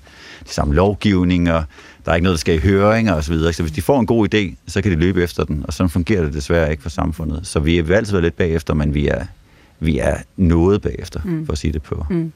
[0.48, 1.64] de samme lovgivninger,
[2.06, 3.38] der er ikke noget, der skal i høringer osv.
[3.38, 5.74] Så, så hvis de får en god idé, så kan de løbe efter den, og
[5.74, 7.48] sådan fungerer det desværre ikke for samfundet.
[7.48, 9.26] Så vi har altid lidt bagefter, men vi er,
[9.80, 11.46] vi er noget bagefter, mm.
[11.46, 12.06] for at sige det på.
[12.10, 12.32] Mm.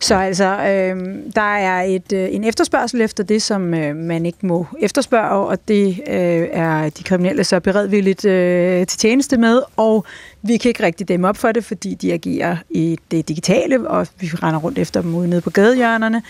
[0.00, 4.46] Så altså, øh, der er et, øh, en efterspørgsel efter det, som øh, man ikke
[4.46, 10.04] må efterspørge, og det øh, er de kriminelle så beredvilligt øh, til tjeneste med, og
[10.42, 14.06] vi kan ikke rigtig dæmme op for det, fordi de agerer i det digitale, og
[14.20, 16.22] vi render rundt efter dem ude nede på gadehjørnerne.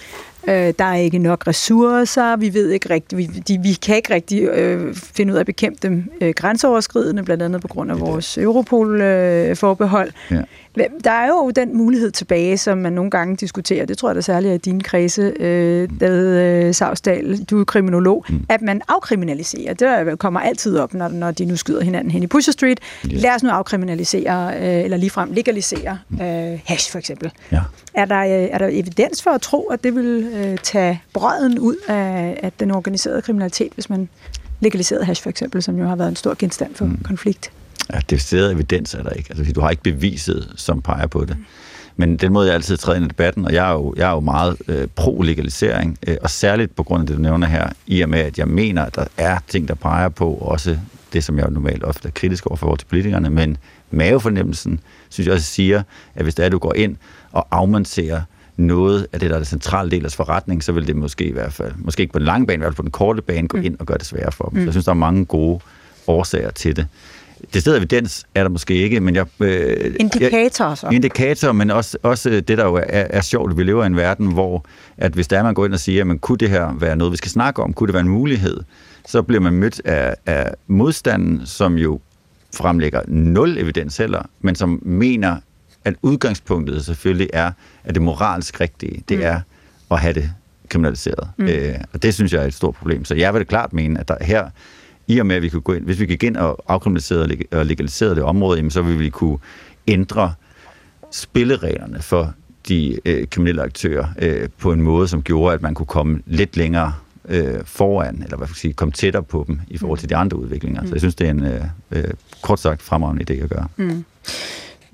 [0.48, 4.14] Øh, der er ikke nok ressourcer, vi ved ikke rigtig, vi, de, vi kan ikke
[4.14, 8.00] rigtig øh, finde ud af at bekæmpe dem øh, grænseoverskridende, blandt andet på grund af
[8.00, 10.12] vores Europol-forbehold.
[10.30, 10.42] Ja.
[11.04, 14.20] Der er jo den mulighed tilbage, som man nogle gange diskuterer, det tror jeg da
[14.20, 18.46] særligt er i dine kredse, øh, David øh, Savsdal, du er kriminolog, mm.
[18.48, 19.74] at man afkriminaliserer.
[19.74, 22.80] Det er- kommer altid op, når, når de nu skyder hinanden hen i Pusher Street.
[23.10, 23.16] Ja.
[23.16, 27.32] Lad os nu afkriminalisere, øh, eller ligefrem legalisere øh, hash for eksempel.
[27.52, 27.60] Ja.
[27.94, 31.58] Er der, øh, er der evidens for at tro, at det vil øh, tage brøden
[31.58, 34.08] ud af, af den organiserede kriminalitet, hvis man
[34.60, 37.00] legaliserede hash for eksempel, som jo har været en stor genstand for mm.
[37.04, 37.50] konflikt?
[37.92, 39.30] Ja, det evidens er der ikke.
[39.30, 41.36] Altså, du har ikke beviset, som peger på det.
[41.96, 44.12] Men den måde, jeg altid træder ind i debatten, og jeg er jo, jeg er
[44.12, 48.00] jo meget øh, pro-legalisering, øh, og særligt på grund af det, du nævner her, i
[48.00, 50.78] og med, at jeg mener, at der er ting, der peger på, også
[51.12, 53.56] det, som jeg normalt ofte er kritisk over for til politikerne, men
[53.90, 55.82] mavefornemmelsen, synes jeg også siger,
[56.14, 56.96] at hvis det er, at du går ind
[57.32, 58.22] og afmonterer
[58.56, 61.32] noget af det, der er det centrale del af forretning, så vil det måske i
[61.32, 63.64] hvert fald, måske ikke på den lange bane, men på den korte bane, gå mm.
[63.64, 64.58] ind og gøre det sværere for dem.
[64.58, 64.60] Mm.
[64.60, 65.60] Så jeg synes, der er mange gode
[66.06, 66.86] årsager til det.
[67.54, 69.26] Det sted evidens er der måske ikke, men jeg...
[69.40, 70.88] Øh, indikator så.
[70.88, 73.56] Indikator, men også, også det, der jo er, er sjovt.
[73.56, 74.64] Vi lever i en verden, hvor
[74.96, 77.12] at hvis der er, man går ind og siger, men kunne det her være noget,
[77.12, 77.72] vi skal snakke om?
[77.72, 78.60] Kunne det være en mulighed?
[79.06, 82.00] Så bliver man mødt af, af modstanden, som jo
[82.54, 85.36] fremlægger nul evidens heller, men som mener,
[85.86, 87.50] at udgangspunktet selvfølgelig er,
[87.84, 89.24] at det moralsk rigtige, det mm.
[89.24, 89.40] er
[89.90, 90.30] at have det
[90.68, 91.28] kriminaliseret.
[91.36, 91.46] Mm.
[91.46, 93.04] Øh, og det synes jeg er et stort problem.
[93.04, 94.50] Så jeg vil det klart mene, at der her,
[95.06, 97.66] i og med at vi kunne gå ind, hvis vi gik ind og afkriminalisere og
[97.66, 99.38] legalisere det område, jamen, så vil vi kunne
[99.88, 100.34] ændre
[101.10, 102.34] spillereglerne for
[102.68, 106.56] de øh, kriminelle aktører øh, på en måde, som gjorde, at man kunne komme lidt
[106.56, 106.92] længere
[107.28, 110.36] øh, foran, eller hvad skal sige, komme tættere på dem i forhold til de andre
[110.36, 110.80] udviklinger.
[110.80, 110.86] Mm.
[110.86, 112.04] Så jeg synes, det er en øh, øh,
[112.42, 113.66] kort sagt fremragende idé at gøre.
[113.76, 114.04] Mm.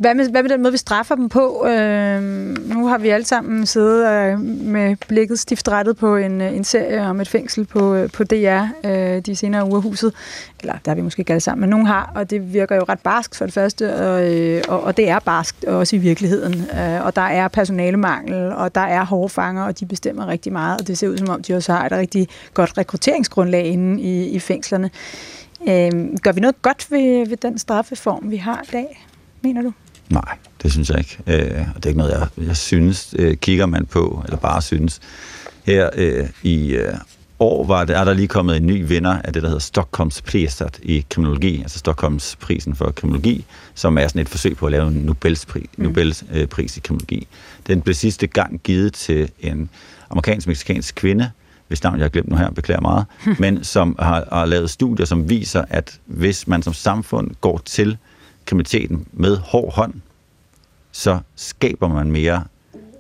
[0.03, 1.67] Hvad med, hvad med den måde, vi straffer dem på?
[1.67, 2.23] Øh,
[2.69, 6.65] nu har vi alle sammen siddet øh, med blikket stift rettet på en, øh, en
[6.65, 10.15] serie om et fængsel på, øh, på DR øh, de senere uger huset.
[10.61, 12.83] Eller der har vi måske ikke alle sammen, men nogen har, og det virker jo
[12.89, 16.55] ret barsk for det første, og, øh, og, og det er barsk også i virkeligheden.
[16.55, 20.81] Øh, og der er personalemangel, og der er hårde fanger, og de bestemmer rigtig meget,
[20.81, 24.29] og det ser ud som om, de også har et rigtig godt rekrutteringsgrundlag inde i,
[24.29, 24.91] i fængslerne.
[25.69, 29.07] Øh, gør vi noget godt ved, ved den straffeform, vi har i dag,
[29.43, 29.73] mener du?
[30.13, 31.19] Nej, det synes jeg ikke.
[31.27, 33.15] Øh, og det er ikke noget, jeg, jeg synes.
[33.19, 35.01] Øh, kigger man på, eller bare synes.
[35.65, 36.95] Her øh, i øh,
[37.39, 40.23] år var det, er der lige kommet en ny vinder af det, der hedder Stockholms
[40.23, 43.45] Priset i kriminologi, altså Stockholms prisen for kriminologi,
[43.75, 45.85] som er sådan et forsøg på at lave en Nobels, pri, mm.
[45.85, 47.27] Nobels øh, pris i kriminologi.
[47.67, 49.71] Den blev sidste gang givet til en
[50.11, 51.31] amerikansk-meksikansk kvinde,
[51.69, 53.07] hvis navn jeg har glemt nu her, beklager meget,
[53.43, 57.99] men som har, har lavet studier, som viser, at hvis man som samfund går til
[58.53, 59.95] kriminaliteten med hård hånd,
[60.93, 62.45] så skaber man mere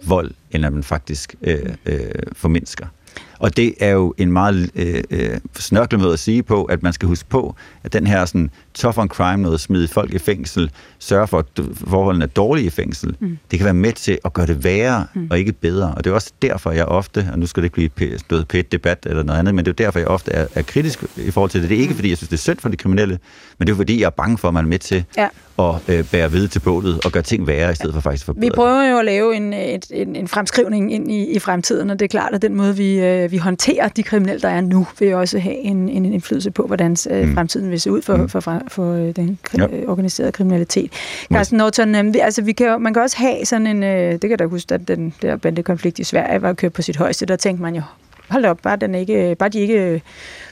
[0.07, 2.86] vold, end at man faktisk øh, øh, formindsker.
[3.38, 6.92] Og det er jo en meget øh, øh, snørklet måde at sige på, at man
[6.92, 10.70] skal huske på, at den her sådan, tough on crime, noget smide folk i fængsel,
[10.99, 13.39] sørge for, at forholdene er dårlige i fængsel, mm.
[13.51, 15.27] det kan være med til at gøre det værre mm.
[15.31, 15.95] og ikke bedre.
[15.97, 18.73] Og det er også derfor, jeg ofte, og nu skal det ikke blive noget pæt
[18.73, 21.51] debat eller noget andet, men det er derfor, jeg ofte er, er kritisk i forhold
[21.51, 21.70] til det.
[21.70, 23.18] Det er ikke, fordi jeg synes, det er synd for de kriminelle,
[23.59, 25.29] men det er fordi, jeg er bange for, at man er med til ja.
[25.59, 28.27] at øh, bære ved til bålet og gøre ting værre, i stedet for faktisk at
[28.27, 31.91] forbedre Vi prøver jo at lave en, et, en, en fremskrivning ind i, i fremtiden,
[31.91, 34.61] og det er klart, at den måde, vi, øh, vi håndterer de kriminelle, der er
[34.61, 37.35] nu, vil også have en, en indflydelse på, hvordan øh, mm.
[37.35, 38.29] fremtiden vil se ud for, mm.
[38.29, 39.66] for, for, for øh, den kri- ja.
[39.66, 40.92] Øh, organiserede kriminalitet.
[41.32, 44.38] Carsten Norton, øh, altså, vi kan, man kan også have sådan en, øh, det kan
[44.38, 47.62] da huske, at den der bandekonflikt i Sverige var kørt på sit højeste, der tænkte
[47.62, 47.82] man jo,
[48.28, 50.02] hold op, bare, den ikke, bare de ikke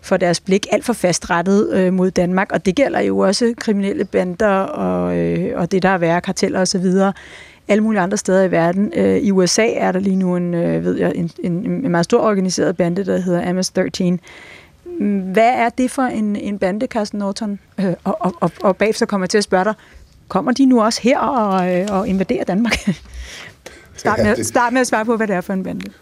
[0.02, 4.04] får deres blik alt for fastrettet øh, mod Danmark, og det gælder jo også kriminelle
[4.04, 6.84] bander og, øh, og det, der er værre karteller osv.,
[7.68, 8.92] alle mulige andre steder i verden.
[8.96, 12.04] Øh, I USA er der lige nu en, øh, ved jeg, en, en, en meget
[12.04, 14.18] stor organiseret bande, der hedder MS-13.
[15.06, 17.58] Hvad er det for en, en bande, Carsten Norton?
[17.80, 19.74] Øh, og, og, og, og bagefter kommer jeg til at spørge dig,
[20.28, 22.74] kommer de nu også her og, øh, og invaderer Danmark?
[23.96, 24.46] start, med, ja, det...
[24.46, 25.92] start med at svare på, hvad det er for en bande.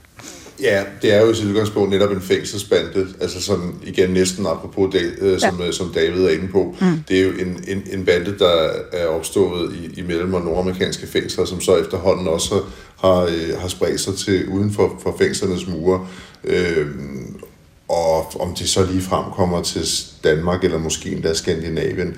[0.62, 5.14] Ja, det er jo i udgangspunkt netop en fængselsbande, altså sådan igen næsten apropos det,
[5.18, 5.72] øh, som, ja.
[5.72, 6.76] som David er inde på.
[6.80, 6.86] Mm.
[7.08, 11.06] Det er jo en, en, en bande, der er opstået i, i mellem- og nordamerikanske
[11.06, 12.54] fængsler, som så efterhånden også
[13.00, 16.06] har, øh, har spredt sig til uden for, for fængslernes mure.
[16.44, 16.86] Øh,
[17.88, 19.86] og om de så lige frem kommer til
[20.24, 22.16] Danmark eller måske endda Skandinavien,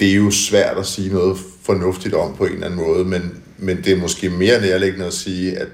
[0.00, 3.42] det er jo svært at sige noget fornuftigt om på en eller anden måde, men,
[3.58, 5.68] men det er måske mere nærliggende at sige, at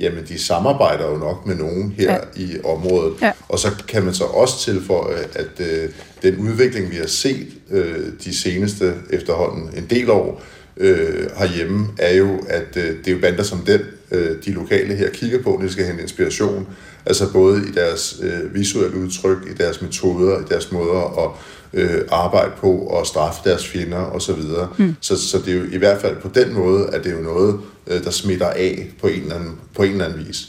[0.00, 2.42] jamen de samarbejder jo nok med nogen her ja.
[2.42, 3.14] i området.
[3.22, 3.32] Ja.
[3.48, 5.88] Og så kan man så også tilføje, at øh,
[6.22, 10.42] den udvikling, vi har set øh, de seneste efterhånden en del år
[10.76, 14.94] øh, herhjemme, er jo, at øh, det er jo bander som den, øh, de lokale
[14.94, 16.66] her kigger på, når de skal hente inspiration.
[17.06, 21.30] Altså både i deres øh, visuelle udtryk, i deres metoder, i deres måder at
[21.72, 24.42] øh, arbejde på og straffe deres fjender osv.
[24.42, 24.96] Så, mm.
[25.00, 27.22] så, så det er jo i hvert fald på den måde, at det er jo
[27.22, 30.48] noget, øh, der smitter af på en eller anden, på en eller anden vis.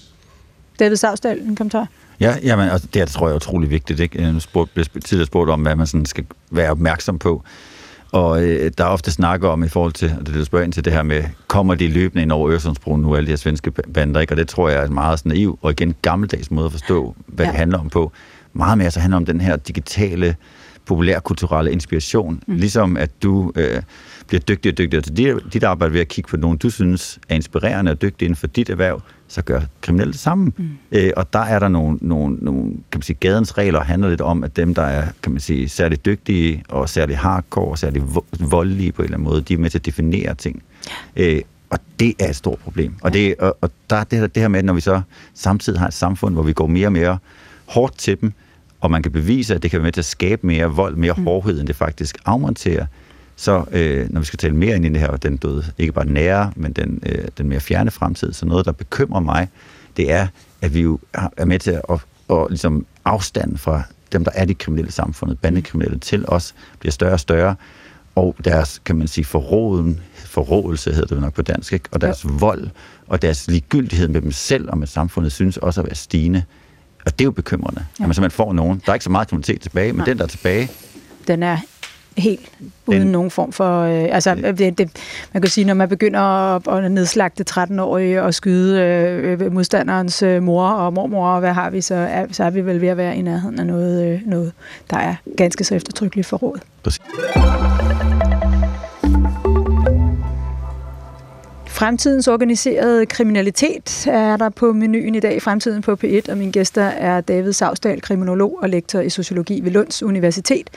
[0.79, 1.87] David Savsdal, en kommentar?
[2.19, 3.99] Ja, jamen, altså, det tror jeg er utrolig vigtigt.
[3.99, 4.21] Ikke?
[4.21, 4.41] Jeg
[4.73, 7.43] blev tidligere spurgt om, hvad man sådan skal være opmærksom på.
[8.13, 10.73] Og øh, der er ofte snakker om i forhold til, og det er spørger ind
[10.73, 13.71] til det her med, kommer de løbende ind over Øresundsbroen nu, alle de her svenske
[13.71, 14.33] bander, ikke?
[14.33, 17.45] og det tror jeg er en meget naiv og igen gammeldags måde at forstå, hvad
[17.45, 17.51] ja.
[17.51, 18.11] det handler om på.
[18.53, 20.35] Meget mere så handler om den her digitale
[20.85, 22.43] populærkulturelle inspiration.
[22.47, 22.55] Mm.
[22.55, 23.81] Ligesom at du øh,
[24.27, 27.19] bliver dygtigere og dygtigere til dit, dit arbejde ved at kigge på nogen, du synes
[27.29, 30.51] er inspirerende og dygtig inden for dit erhverv, så gør kriminelle det samme.
[30.57, 30.69] Mm.
[30.91, 34.21] Øh, og der er der nogle, nogle, nogle, kan man sige, gadens regler handler lidt
[34.21, 38.05] om, at dem, der er, kan man sige, særligt dygtige og særligt hardcore og særligt
[38.39, 40.63] voldelige på en eller anden måde, de er med til at definere ting.
[41.15, 42.95] Øh, og det er et stort problem.
[43.01, 45.01] Og, det, og, og der er det, det her med, når vi så
[45.33, 47.17] samtidig har et samfund, hvor vi går mere og mere
[47.65, 48.33] hårdt til dem,
[48.83, 51.13] og man kan bevise, at det kan være med til at skabe mere vold, mere
[51.17, 51.23] mm.
[51.23, 52.85] hårdhed, end det faktisk afmonterer,
[53.35, 56.05] så øh, når vi skal tale mere ind i det her, den døde, ikke bare
[56.05, 59.47] nære, men den, øh, den mere fjerne fremtid, så noget, der bekymrer mig,
[59.97, 60.27] det er,
[60.61, 63.81] at vi jo er med til at, at, at ligesom afstand fra
[64.11, 67.55] dem, der er de kriminelle samfundet, bandekriminelle, til os, bliver større og større,
[68.15, 71.89] og deres, kan man sige, forråden, forrådelse hedder det nok på dansk, ikke?
[71.91, 72.29] og deres ja.
[72.29, 72.69] vold,
[73.07, 76.43] og deres ligegyldighed med dem selv og med samfundet, synes også at være stigende.
[77.05, 78.03] Og det er jo bekymrende, ja.
[78.03, 78.81] at man simpelthen får nogen.
[78.85, 80.05] Der er ikke så meget kriminalitet tilbage, men Nej.
[80.05, 80.69] den, der er tilbage...
[81.27, 81.57] Den er
[82.17, 82.51] helt
[82.85, 83.81] uden den, nogen form for...
[83.81, 84.89] Øh, altså, det, det,
[85.33, 90.43] man kan sige, når man begynder at, at nedslagte 13-årige og skyde øh, modstanderens øh,
[90.43, 92.97] mor og mormor, og hvad har vi, så er, så er vi vel ved at
[92.97, 94.51] være i nærheden af noget, øh, noget
[94.89, 96.59] der er ganske så eftertrykkeligt for råd.
[96.83, 97.01] Præcis.
[101.83, 105.41] Fremtidens organiserede kriminalitet er der på menuen i dag.
[105.41, 109.71] Fremtiden på P1, og mine gæster er David Savsdal, kriminolog og lektor i sociologi ved
[109.71, 110.69] Lunds Universitet,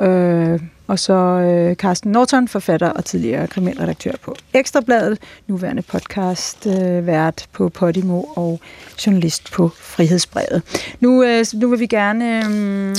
[0.00, 7.06] Øh, og så øh, Carsten Norton, forfatter og tidligere kriminalredaktør på Ekstrabladet, nuværende podcast, øh,
[7.06, 8.60] vært på Podimo og
[9.06, 10.62] journalist på Frihedsbrevet.
[11.00, 12.96] Nu, øh, nu vil vi gerne øh,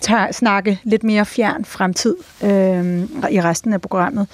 [0.00, 2.50] tage, snakke lidt mere fjern fremtid øh,
[3.30, 4.26] i resten af programmet.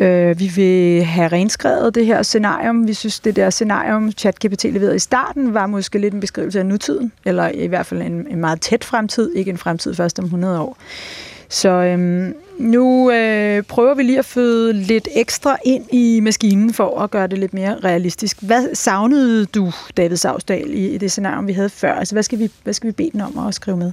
[0.00, 2.88] Øh, vi vil have renskrevet det her scenarium.
[2.88, 6.66] Vi synes, det der scenarium, ChatGPT leverede i starten, var måske lidt en beskrivelse af
[6.66, 10.24] nutiden, eller i hvert fald en, en meget tæt fremtid, ikke en fremtid først om
[10.24, 10.76] 100 år.
[11.48, 17.00] Så øhm, nu øh, prøver vi lige at føde lidt ekstra ind i maskinen for
[17.00, 18.42] at gøre det lidt mere realistisk.
[18.42, 21.92] Hvad savnede du, David Savsdal, i, i det scenarium, vi havde før?
[21.92, 23.92] Altså, hvad skal vi, hvad skal vi bede den om at skrive med?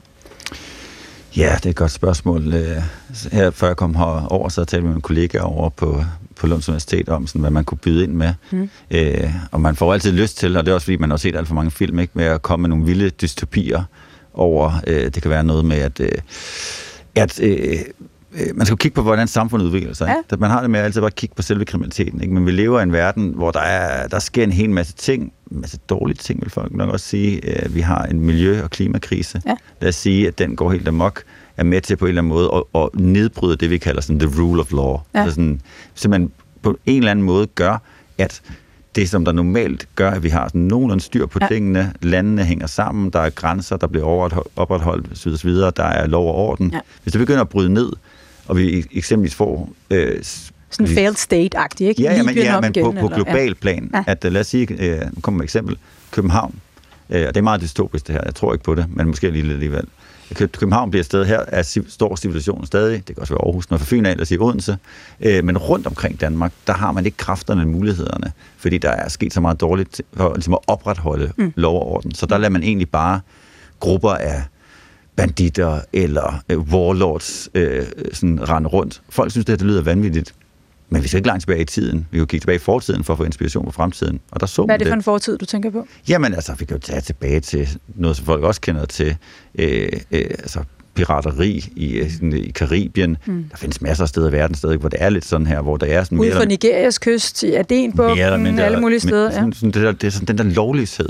[1.38, 2.54] Ja, det er et godt spørgsmål.
[2.54, 2.84] Øh,
[3.32, 6.04] her før jeg kom herover, så talte med min kollega over på,
[6.36, 8.34] på Lunds Universitet om, sådan, hvad man kunne byde ind med.
[8.52, 8.70] Mm.
[8.92, 11.36] Øh, og man får altid lyst til, og det er også fordi, man har set
[11.36, 13.84] alt for mange film, ikke, med at komme med nogle vilde dystopier
[14.34, 14.72] over.
[14.88, 16.12] Øh, det kan være noget med, at, øh,
[17.16, 17.80] at øh,
[18.54, 20.16] man skal kigge på, hvordan samfundet udvikler sig.
[20.32, 20.38] Ja.
[20.38, 22.22] Man har det med at altid bare kigge på selve kriminaliteten.
[22.22, 22.34] Ikke?
[22.34, 25.34] Men vi lever i en verden, hvor der, er, der sker en hel masse ting,
[25.52, 27.64] en masse dårlige ting, vil folk nok også sige.
[27.64, 29.42] Øh, vi har en miljø- og klimakrise.
[29.46, 29.56] Ja.
[29.82, 31.24] Lad os sige, at den går helt amok
[31.58, 34.20] er med til på en eller anden måde at, at nedbryde det, vi kalder sådan
[34.20, 34.98] the rule of law.
[35.14, 35.20] Ja.
[35.20, 35.62] Altså sådan,
[35.96, 37.78] simpelthen på en eller anden måde gør,
[38.18, 38.42] at
[38.96, 41.48] det, som der normalt gør, at vi har sådan nogenlunde styr på ja.
[41.48, 44.06] tingene, landene hænger sammen, der er grænser, der bliver
[44.56, 46.72] opretholdt osv., der er lov og orden.
[46.74, 46.80] Ja.
[47.04, 47.92] Hvis det begynder at bryde ned,
[48.52, 49.70] og vi eksempelvis får...
[49.90, 52.02] Øh, sådan en failed state-agtig, ikke?
[52.02, 53.54] Ja, ja men, ja, men på, på global ja.
[53.54, 53.92] plan.
[53.94, 54.04] Ja.
[54.08, 55.78] At, lad os sige, øh, nu kommer et eksempel,
[56.12, 56.56] København.
[57.10, 59.30] Øh, og det er meget dystopisk det her, jeg tror ikke på det, men måske
[59.30, 59.84] lige alligevel.
[60.34, 63.78] København bliver et sted her, er stor civilisationen stadig, det kan også være Aarhus, når
[63.78, 64.78] for Fyn af, sige Odense,
[65.22, 69.10] øh, men rundt omkring Danmark, der har man ikke kræfterne og mulighederne, fordi der er
[69.10, 71.54] sket så meget dårligt for ligesom at opretholde mm.
[71.56, 72.16] lov og orden.
[72.16, 73.22] Så der lader man egentlig bare
[73.80, 74.44] grupper af
[75.16, 79.02] banditter eller øh, warlords øh, sådan rende rundt.
[79.10, 80.34] Folk synes, det, det lyder vanvittigt.
[80.90, 82.08] Men vi skal ikke langt tilbage i tiden.
[82.12, 84.20] Vi kan kigge tilbage i fortiden for at få inspiration for fremtiden.
[84.32, 85.88] Og der så Hvad er det for en fortid, du tænker på?
[86.08, 89.18] Jamen altså, vi kan jo tage tilbage til noget, som folk også kender til.
[89.56, 93.18] Øh, øh, altså pirateri i, øh, sådan, i Karibien.
[93.26, 93.46] Mm.
[93.52, 95.78] Der findes masser af steder i verden stadig, hvor det er lidt sådan her, hvor
[95.78, 96.20] der er sådan...
[96.20, 99.42] Ude for Nigerias kyst, i Adenbugten, alle mulige steder.
[99.42, 99.56] Men, ja.
[99.56, 101.10] sådan, det, der, det er sådan den der lovlighed.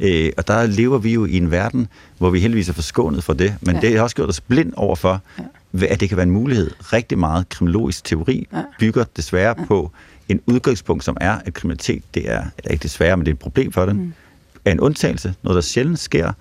[0.00, 1.88] Øh, og der lever vi jo i en verden,
[2.18, 3.80] hvor vi heldigvis er forskånet for det, men ja.
[3.80, 5.86] det har også gjort os blind overfor, ja.
[5.86, 6.70] at det kan være en mulighed.
[6.80, 8.62] Rigtig meget kriminologisk teori ja.
[8.78, 9.64] bygger desværre ja.
[9.64, 9.90] på
[10.28, 13.40] en udgangspunkt, som er, at kriminalitet, det er, eller ikke desværre, men det er et
[13.40, 14.12] problem for den, mm.
[14.64, 16.32] er en undtagelse, noget der sjældent sker,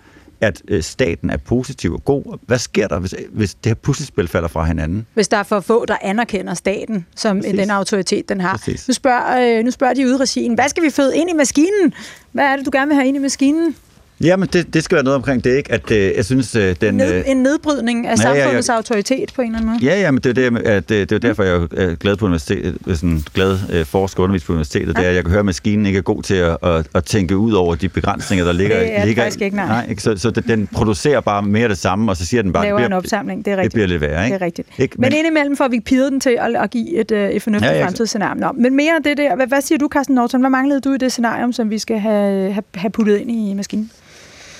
[0.46, 2.38] at øh, staten er positiv og god.
[2.48, 5.08] Hvad sker der, hvis, hvis det her puslespil falder fra hinanden?
[5.14, 7.60] Hvis der er for få, der anerkender staten som Præcis.
[7.60, 8.62] den autoritet, den har.
[8.88, 11.94] Nu spørger, øh, nu spørger de ude regien, hvad skal vi føde ind i maskinen?
[12.32, 13.76] Hvad er det, du gerne vil have ind i maskinen?
[14.22, 15.72] Jamen, det, det skal være noget omkring det, ikke?
[15.72, 16.94] At øh, jeg synes, øh, den...
[16.94, 19.86] Ned, øh, en nedbrydning af samfundets ja, ja, autoritet på en eller anden måde?
[19.86, 22.26] Ja, ja, men det er, det, at, det, det er derfor, jeg er glad på
[22.26, 25.00] universitetet, sådan glad øh, forsker undervis på universitetet, ja.
[25.00, 27.04] det er, at jeg kan høre, at maskinen ikke er god til at, at, at
[27.06, 28.80] tænke ud over de begrænsninger, der ligger...
[28.80, 29.68] Det er ligger, faktisk ikke, nej.
[29.68, 30.02] nej ikke?
[30.02, 32.64] Så, så den producerer bare mere det samme, og så siger den bare...
[32.64, 33.72] Laver det bliver, en opsamling, det er rigtigt.
[33.72, 34.34] Det bliver lidt værre, ikke?
[34.34, 34.68] Det er rigtigt.
[34.78, 34.96] Ikke?
[34.98, 37.72] Men, men indimellem får vi pirret den til at, at give et, øh, et fornuftigt
[37.72, 38.54] ja, ja, fremtidsscenarie.
[38.56, 40.42] Men mere det der, hvad, hvad siger du, Carsten Norton?
[40.42, 43.54] Hvad manglede du i det scenarie, som vi skal have, have, have puttet ind i
[43.54, 43.92] maskinen?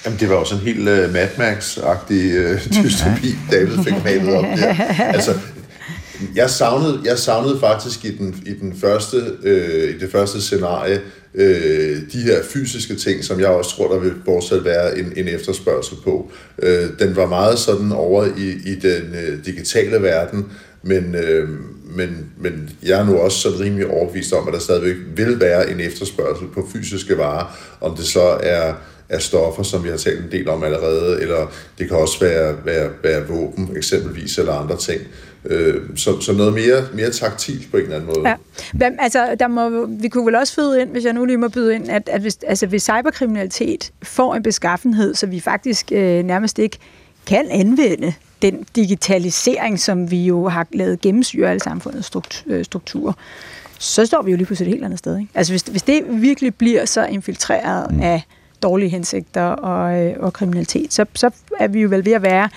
[0.06, 4.36] Jamen, det var jo sådan en helt uh, Mad Max-agtig uh, dystopi, David fik malet
[4.36, 4.76] op der.
[5.00, 5.34] Altså,
[6.36, 11.02] jeg savnede, jeg savnede faktisk i, den, i, den første, øh, i det første scenarie
[11.36, 15.28] øh, de her fysiske ting, som jeg også tror, der vil fortsat være en, en
[15.28, 16.32] efterspørgsel på.
[16.60, 20.46] Øh, den var meget sådan over i, i den øh, digitale verden,
[20.84, 21.50] men, øh,
[21.96, 25.70] men, men jeg er nu også sådan rimelig overbevist om, at der stadigvæk vil være
[25.70, 28.74] en efterspørgsel på fysiske varer, om det så er
[29.14, 32.56] er stoffer, som vi har talt en del om allerede, eller det kan også være,
[32.66, 35.02] være, være våben eksempelvis, eller andre ting.
[35.46, 38.30] Øh, så, så noget mere, mere taktilt på en eller anden måde.
[38.30, 38.36] Ja.
[38.74, 41.48] Men, altså, der må, vi kunne vel også føde ind, hvis jeg nu lige må
[41.48, 46.24] byde ind, at, at hvis, altså, hvis cyberkriminalitet får en beskaffenhed, så vi faktisk øh,
[46.24, 46.78] nærmest ikke
[47.26, 52.12] kan anvende den digitalisering, som vi jo har lavet gennemsyre alle samfundets
[52.48, 53.14] øh, strukturer,
[53.80, 55.18] så står vi jo lige pludselig et helt andet sted.
[55.18, 55.32] Ikke?
[55.36, 58.02] Altså hvis, hvis det virkelig bliver så infiltreret mm.
[58.02, 58.22] af
[58.64, 62.50] dårlige hensigter og, øh, og kriminalitet, så, så er vi jo vel ved at være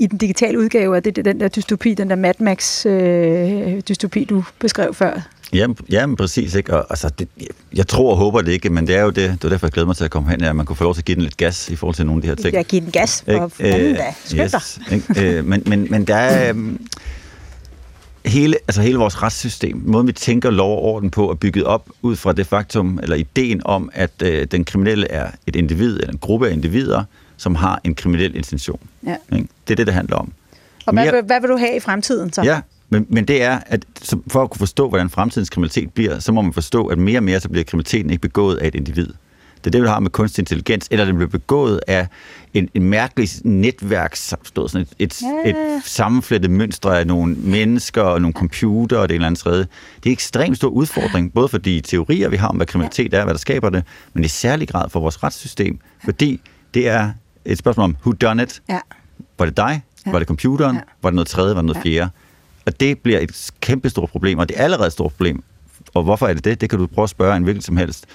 [0.00, 4.44] i den digitale udgave af det, den der dystopi, den der Mad Max-dystopi, øh, du
[4.58, 5.20] beskrev før.
[5.52, 6.54] Jamen, jamen præcis.
[6.54, 6.74] Ikke?
[6.74, 7.28] Og, altså, det,
[7.74, 9.72] jeg tror og håber det ikke, men det er jo det, det er derfor, jeg
[9.72, 11.22] glæder mig til at komme hen, at man kunne få lov til at give den
[11.22, 12.54] lidt gas i forhold til nogle af de her ting.
[12.54, 14.14] Ja, give den gas for fanden da.
[14.34, 14.80] yes,
[15.18, 16.54] øh, men, men, men der er...
[18.26, 21.90] Hele, altså hele vores retssystem, måden vi tænker lov og orden på, er bygget op
[22.02, 26.12] ud fra det faktum, eller ideen om, at øh, den kriminelle er et individ, eller
[26.12, 27.04] en gruppe af individer,
[27.36, 28.80] som har en kriminel intention.
[29.06, 29.16] Ja.
[29.32, 29.48] Ikke?
[29.68, 30.32] Det er det, det handler om.
[30.86, 32.42] Og hvad, hvad vil du have i fremtiden så?
[32.42, 33.84] Ja, men, men det er, at
[34.26, 37.22] for at kunne forstå, hvordan fremtidens kriminalitet bliver, så må man forstå, at mere og
[37.22, 39.08] mere så bliver kriminaliteten ikke begået af et individ.
[39.64, 42.08] Det er det, vi har med kunstig intelligens, eller det bliver begået af
[42.54, 45.50] en, en mærkelig netværk, sådan et, et, ja.
[45.50, 49.58] et sammenflettet mønster af nogle mennesker og nogle computer og det eller andet tredje.
[49.60, 53.14] Det er en ekstremt stor udfordring, både for de teorier, vi har om, hvad kriminalitet
[53.14, 53.84] er, hvad der skaber det,
[54.14, 56.40] men i særlig grad for vores retssystem, fordi
[56.74, 57.12] det er
[57.44, 58.62] et spørgsmål om, who done it?
[58.68, 58.78] Ja.
[59.38, 59.82] Var det dig?
[60.06, 60.10] Ja.
[60.10, 60.76] Var det computeren?
[60.76, 60.82] Ja.
[61.02, 61.54] Var det noget tredje?
[61.54, 61.90] Var det noget ja.
[61.90, 62.10] fjerde?
[62.66, 65.42] Og det bliver et kæmpestort problem, og det er allerede et stort problem.
[65.94, 66.60] Og hvorfor er det det?
[66.60, 68.06] Det kan du prøve at spørge en hvilken som helst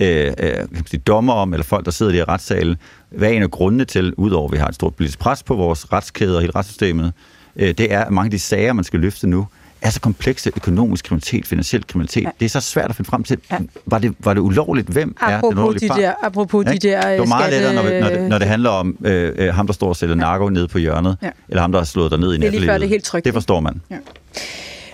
[0.00, 2.76] øh, øh, dommer om, eller folk, der sidder i de her retssale.
[3.10, 5.54] Hvad er en af grundene til, udover at vi har et stort politisk pres på
[5.54, 7.12] vores retskæde og hele retssystemet,
[7.56, 9.46] øh, det er, at mange af de sager, man skal løfte nu,
[9.82, 12.22] er så komplekse økonomisk kriminalitet, finansiel kriminalitet.
[12.22, 12.30] Ja.
[12.40, 13.38] Det er så svært at finde frem til.
[13.50, 13.58] Ja.
[13.86, 14.88] Var, det, var det ulovligt?
[14.88, 16.72] Hvem apropos er den ulovlige de der, Apropos ja?
[16.72, 17.08] de der...
[17.08, 19.74] Det er meget lettere, når, når, det, når det handler om øh, øh, ham, der
[19.74, 20.20] står og sælger ja.
[20.20, 21.30] narko nede på hjørnet, ja.
[21.48, 23.04] eller ham, der har slået dig ned i Det er lige før, det er helt
[23.04, 23.24] trygt.
[23.24, 23.80] Det forstår man.
[23.90, 23.96] Ja.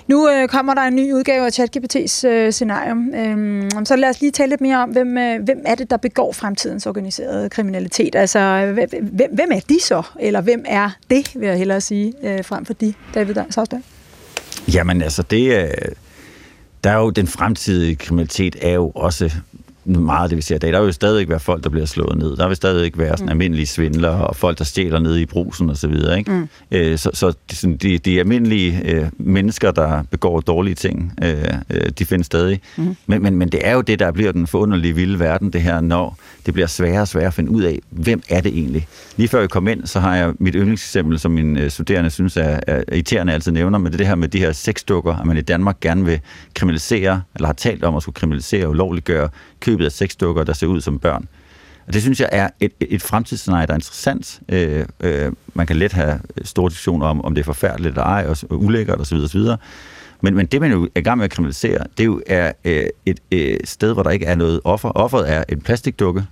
[0.07, 3.14] Nu øh, kommer der en ny udgave af ChatGPT's øh, scenarium.
[3.14, 5.96] Øhm, så lad os lige tale lidt mere om, hvem, øh, hvem er det, der
[5.96, 8.14] begår fremtidens organiserede kriminalitet?
[8.14, 10.02] Altså, hvem, hvem er de så?
[10.20, 13.82] Eller hvem er det, vil jeg hellere sige, øh, frem for de, David Sausdal?
[14.74, 15.72] Jamen altså, det er...
[16.84, 19.34] Der er jo den fremtidige kriminalitet er jo også
[19.87, 20.72] meget det, vi ser i dag.
[20.72, 22.37] Der vil jo stadig være folk, der bliver slået ned.
[22.37, 23.30] Der vil stadig være sådan mm.
[23.30, 26.18] almindelige svindlere og folk, der stjæler ned i brusen og så videre.
[26.18, 26.30] Ikke?
[26.30, 26.49] Mm.
[26.70, 31.34] Øh, så så de, de, de almindelige øh, mennesker, der begår dårlige ting, øh,
[31.70, 32.61] øh, de findes stadig.
[32.76, 32.97] Mm.
[33.07, 35.80] Men, men, men det er jo det, der bliver den forunderlige vilde verden, det her,
[35.80, 38.87] når det bliver sværere og sværere at finde ud af, hvem er det egentlig?
[39.16, 42.37] Lige før jeg kom ind, så har jeg mit yndlingseksempel, som min øh, studerende synes
[42.37, 45.37] er, er irriterende altid nævner, men det det her med de her sexdukker, at man
[45.37, 46.20] i Danmark gerne vil
[46.55, 49.28] kriminalisere, eller har talt om at skulle kriminalisere og ulovliggøre
[49.76, 51.28] købet af sexdukker, der ser ud som børn.
[51.86, 54.40] Og det synes jeg er et, et fremtidsscenarie, der er interessant.
[54.48, 58.26] Øh, øh, man kan let have store diskussioner om, om det er forfærdeligt eller ej,
[58.28, 59.16] og ulækkert osv.
[59.16, 59.40] osv.
[60.20, 62.52] Men, men det, man jo er i gang med at kriminalisere, det er jo er,
[62.64, 64.88] øh, et øh, sted, hvor der ikke er noget offer.
[64.88, 66.24] Offeret er en plastikdukke,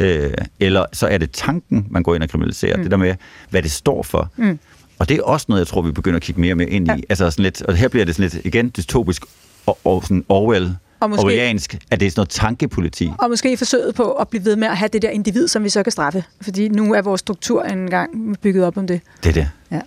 [0.00, 0.30] øh,
[0.60, 2.76] eller så er det tanken, man går ind og kriminaliserer.
[2.76, 2.82] Mm.
[2.82, 3.14] Det der med,
[3.50, 4.30] hvad det står for.
[4.36, 4.58] Mm.
[4.98, 6.88] Og det er også noget, jeg tror, vi begynder at kigge mere og mere ind
[6.88, 6.90] i.
[6.90, 6.96] Ja.
[7.08, 9.22] Altså sådan lidt, og her bliver det sådan lidt, igen, dystopisk
[9.66, 13.10] og, og sådan Orwell og måske, Orwelliansk, at det er sådan noget tankepoliti.
[13.18, 15.68] Og måske forsøget på at blive ved med at have det der individ, som vi
[15.68, 16.24] så kan straffe.
[16.40, 19.00] Fordi nu er vores struktur engang bygget op om det.
[19.22, 19.48] Det er det.
[19.70, 19.80] Ja.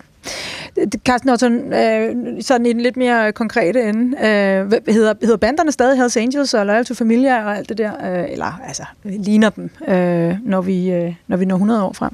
[1.05, 5.97] Carsten Norton, øh, sådan i en lidt mere konkrete ende, øh, hedder, hedder banderne stadig
[5.97, 8.21] Hells Angels og Loyal to Familia og alt det der?
[8.21, 12.11] Øh, eller altså, ligner dem, øh, når, vi, øh, når vi når 100 år frem?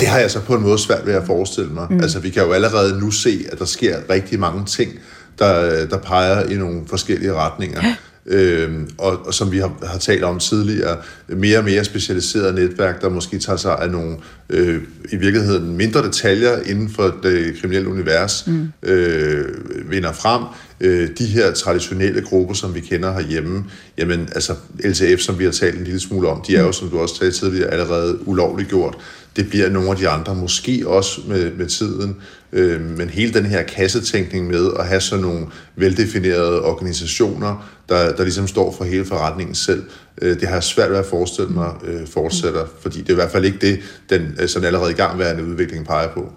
[0.00, 1.86] Det har jeg så på en måde svært ved at forestille mig.
[1.90, 2.00] Mm.
[2.00, 4.92] Altså, vi kan jo allerede nu se, at der sker rigtig mange ting,
[5.38, 7.80] der, der peger i nogle forskellige retninger.
[7.84, 7.96] Ja.
[8.28, 10.96] Øhm, og, og som vi har, har talt om tidligere,
[11.28, 14.16] mere og mere specialiserede netværk, der måske tager sig af nogle,
[14.50, 14.82] øh,
[15.12, 18.72] i virkeligheden, mindre detaljer inden for det kriminelle univers, mm.
[18.82, 19.44] øh,
[19.90, 20.42] vinder frem,
[20.80, 23.64] Øh, de her traditionelle grupper, som vi kender herhjemme,
[23.98, 26.88] jamen altså LTF, som vi har talt en lille smule om, de er jo, som
[26.88, 28.98] du også sagde tidligere, allerede ulovligt gjort.
[29.36, 32.16] Det bliver nogle af de andre måske også med, med tiden,
[32.52, 38.22] øh, men hele den her kassetænkning med at have sådan nogle veldefinerede organisationer, der, der
[38.22, 39.82] ligesom står for hele forretningen selv,
[40.22, 43.14] øh, det har jeg svært ved at forestille mig øh, fortsætter, fordi det er i
[43.14, 43.80] hvert fald ikke det,
[44.10, 46.32] den øh, sådan allerede i gangværende udvikling peger på.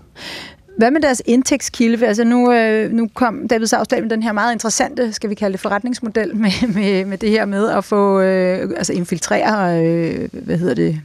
[0.78, 2.07] Hvad med deres indtægtskilde?
[2.07, 5.51] Altså nu, øh, nu kom David Savsdal med den her meget interessante, skal vi kalde
[5.51, 10.57] det, forretningsmodel med, med, med det her med at få, øh, altså infiltrere, øh, hvad
[10.57, 11.01] hedder det,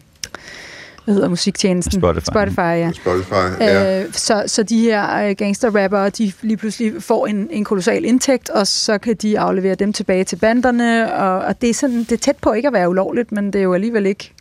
[1.05, 2.01] hvad hedder musiktjenesten?
[2.01, 2.25] Spotify.
[2.25, 2.91] Spotify, ja.
[2.93, 4.03] Spotify, ja.
[4.03, 8.51] Øh, så, så de her øh, gangsterrappere, de lige pludselig får en, en kolossal indtægt,
[8.51, 12.13] og så kan de aflevere dem tilbage til banderne, og, og det, er sådan, det
[12.13, 14.33] er tæt på ikke at være ulovligt, men det er jo alligevel ikke,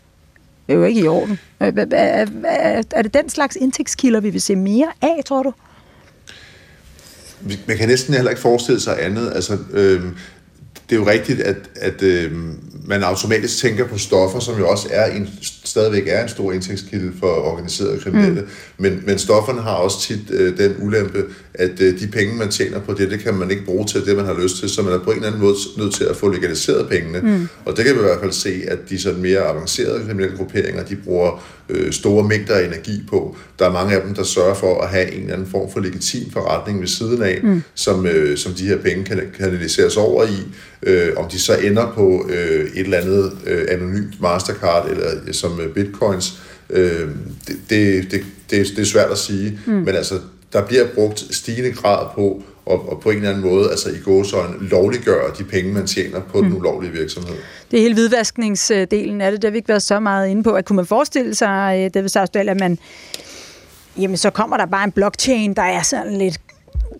[0.67, 1.39] det er jo ikke i orden.
[1.59, 5.53] Er, er, er, er det den slags indtægtskilder, vi vil se mere af, tror du?
[7.67, 9.31] Man kan næsten heller ikke forestille sig andet.
[9.35, 10.01] Altså, øh,
[10.89, 12.31] det er jo rigtigt, at, at øh,
[12.85, 15.29] man automatisk tænker på stoffer, som jo også er en,
[15.73, 18.41] stadigvæk er en stor indtægtskilde for organiserede kriminelle.
[18.41, 18.47] Mm.
[18.77, 22.79] Men, men stofferne har også tit øh, den ulempe, at øh, de penge, man tjener
[22.79, 24.93] på det, det kan man ikke bruge til det, man har lyst til, så man
[24.93, 27.19] er på en eller anden måde nødt til at få legaliseret pengene.
[27.19, 27.47] Mm.
[27.65, 30.83] Og det kan vi i hvert fald se, at de sådan mere avancerede kriminelle grupperinger,
[30.83, 33.35] de bruger øh, store mængder af energi på.
[33.59, 35.79] Der er mange af dem, der sørger for at have en eller anden form for
[35.79, 37.63] legitim forretning ved siden af, mm.
[37.75, 40.47] som, øh, som de her penge kan kanaliseres over i.
[40.85, 45.59] Øh, om de så ender på øh, et eller andet øh, anonymt Mastercard eller som
[45.69, 46.39] bitcoins,
[46.69, 47.09] øh,
[47.47, 49.59] det, det, det, det, det er svært at sige.
[49.65, 49.73] Mm.
[49.73, 50.19] Men altså,
[50.53, 53.99] der bliver brugt stigende grad på og, og på en eller anden måde, altså i
[54.03, 56.43] gåsøjne, lovliggøre de penge, man tjener på mm.
[56.43, 57.35] den ulovlige virksomhed.
[57.71, 60.51] Det er hele hvidvaskningsdelen af det, der har vi ikke været så meget inde på.
[60.51, 62.79] At kunne man forestille sig, øh, David Sarsdal, at man,
[63.97, 66.39] jamen så kommer der bare en blockchain, der er sådan lidt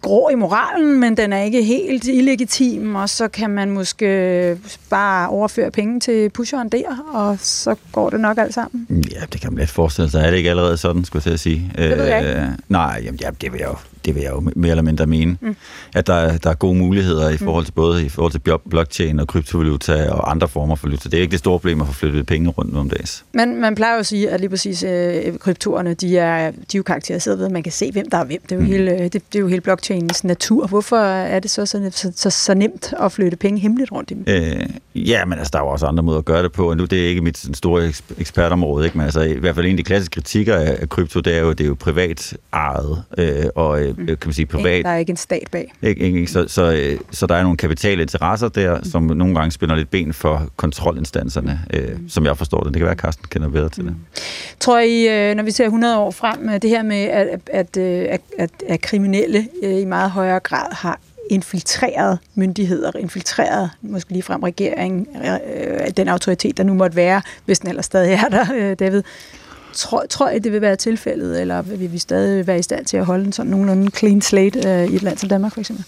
[0.02, 4.58] grå i moralen, men den er ikke helt illegitim, og så kan man måske
[4.90, 9.06] bare overføre penge til pusheren der, og så går det nok alt sammen.
[9.12, 10.22] Ja, det kan man let forestille sig.
[10.26, 11.72] Er det ikke allerede sådan, skulle jeg til at sige?
[11.78, 12.40] Det ved jeg ikke.
[12.42, 13.76] Øh, nej, jamen, ja, det vil jeg jo
[14.06, 15.56] det vil jeg jo mere eller mindre mene, mm.
[15.94, 19.28] at der, der er gode muligheder i forhold til både i forhold til blockchain og
[19.28, 21.10] kryptovaluta og andre former for valuta.
[21.10, 23.26] Det er ikke det store problem at få flyttet penge rundt om dags.
[23.34, 26.78] Men man plejer jo at sige, at lige præcis øh, kryptoerne, de er, de er
[26.78, 28.42] jo karakteriseret ved, at man kan se, hvem der er hvem.
[28.42, 28.68] Det er jo, mm.
[28.68, 30.68] hele, det, det er jo hele blockchainens natur.
[30.68, 34.14] Hvorfor er det så så, så, så, så nemt at flytte penge hemmeligt rundt i
[34.14, 34.24] dem?
[34.28, 36.78] Øh, ja, men altså, der er jo også andre måder at gøre det på, og
[36.78, 38.98] nu det er ikke mit store ekspertområde, ikke?
[38.98, 41.50] men altså, i hvert fald en af de klassiske kritikker af, krypto, det er jo,
[41.50, 44.06] det er jo privat ejet, øh, og øh, mm.
[44.06, 44.86] kan man sige privat.
[44.86, 45.74] Der er ikke en stat bag.
[45.82, 48.84] Ikke, ikke, så, så, øh, så der er nogle kapitale interesser der, mm.
[48.84, 52.10] som nogle gange spænder lidt ben for kontrolinstanserne, øh, mm.
[52.10, 52.74] som jeg forstår det.
[52.74, 53.92] Det kan være, at Carsten kender bedre til det.
[53.92, 54.00] Mm.
[54.60, 58.22] Tror I, øh, når vi ser 100 år frem, det her med, at, at, at,
[58.38, 65.08] at, at kriminelle i meget højere grad har infiltreret myndigheder, infiltreret måske lige frem regeringen,
[65.98, 69.04] den autoritet, der nu måtte være, hvis den ellers stadig er der, David.
[69.74, 72.98] Tror, tror I, det vil være tilfældet, eller vil vi stadig være i stand til
[72.98, 75.86] at holde en sådan nogenlunde clean slate øh, i et land som Danmark, for eksempel?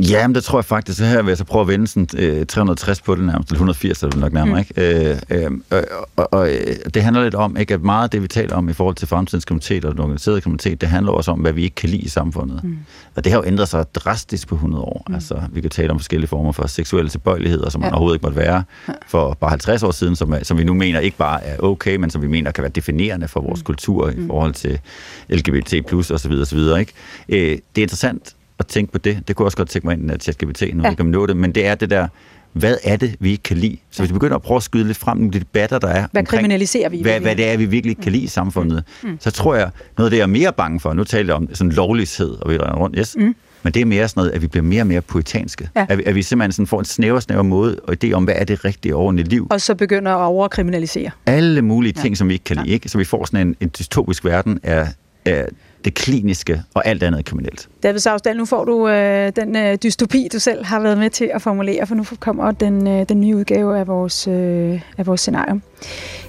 [0.00, 0.98] Ja, men det tror jeg faktisk.
[0.98, 3.56] Så her vil jeg så prøve at vende sådan, øh, 360 på det nærmest, eller
[3.56, 4.54] 180 er det nok nærmere.
[4.54, 4.82] Mm.
[4.84, 5.10] Ikke?
[5.10, 5.84] Øh, øh, og,
[6.16, 8.68] og, og øh, det handler lidt om, ikke, at meget af det, vi taler om
[8.68, 11.62] i forhold til fremtidens kriminalitet og den organiserede kriminalitet, det handler også om, hvad vi
[11.62, 12.64] ikke kan lide i samfundet.
[12.64, 12.78] Mm.
[13.14, 15.04] Og det har jo ændret sig drastisk på 100 år.
[15.08, 15.14] Mm.
[15.14, 17.86] Altså, vi kan tale om forskellige former for seksuelle tilbøjeligheder, som ja.
[17.86, 18.64] man overhovedet ikke måtte være
[19.08, 22.10] for bare 50 år siden, som, som vi nu mener ikke bare er okay, men
[22.10, 23.64] som vi mener kan være definerende for vores mm.
[23.64, 24.26] kultur i mm.
[24.26, 24.80] forhold til
[25.28, 25.74] LGBT+,
[26.10, 26.32] osv.
[26.32, 26.58] osv.
[26.58, 26.92] Ikke?
[27.28, 29.28] Øh, det er interessant at tænke på det.
[29.28, 30.94] Det kunne jeg også godt tænke mig ind i ChatGPT, nu ja.
[30.94, 32.08] kan man nå det, men det er det der,
[32.52, 33.76] hvad er det, vi ikke kan lide?
[33.90, 35.92] Så hvis vi begynder at prøve at skyde lidt frem nogle de debatter, der er
[36.12, 37.02] Hvad omkring, kriminaliserer vi?
[37.02, 39.16] Hvad, hvad det er, vi virkelig kan lide i samfundet, mm.
[39.20, 41.54] så tror jeg, noget af det, jeg er mere bange for, nu taler jeg om
[41.54, 43.34] sådan lovlighed, og vi rundt, yes, mm.
[43.62, 45.68] men det er mere sådan noget, at vi bliver mere og mere poetanske.
[45.76, 45.86] Ja.
[45.88, 48.34] At, vi, at vi simpelthen sådan får en snæver, snæver måde og idé om, hvad
[48.36, 49.46] er det rigtige ordentlige liv.
[49.50, 51.10] Og så begynder at overkriminalisere.
[51.26, 52.14] Alle mulige ting, ja.
[52.14, 52.68] som vi ikke kan lide.
[52.68, 52.72] Ja.
[52.72, 52.88] Ikke?
[52.88, 54.88] Så vi får sådan en, en dystopisk verden af,
[55.24, 55.48] af
[55.84, 57.68] det kliniske og alt andet kriminelt.
[57.82, 61.30] David Savsdal, nu får du øh, den øh, dystopi, du selv har været med til
[61.34, 65.20] at formulere, for nu kommer den, øh, den nye udgave af vores, øh, af vores
[65.20, 65.60] scenario.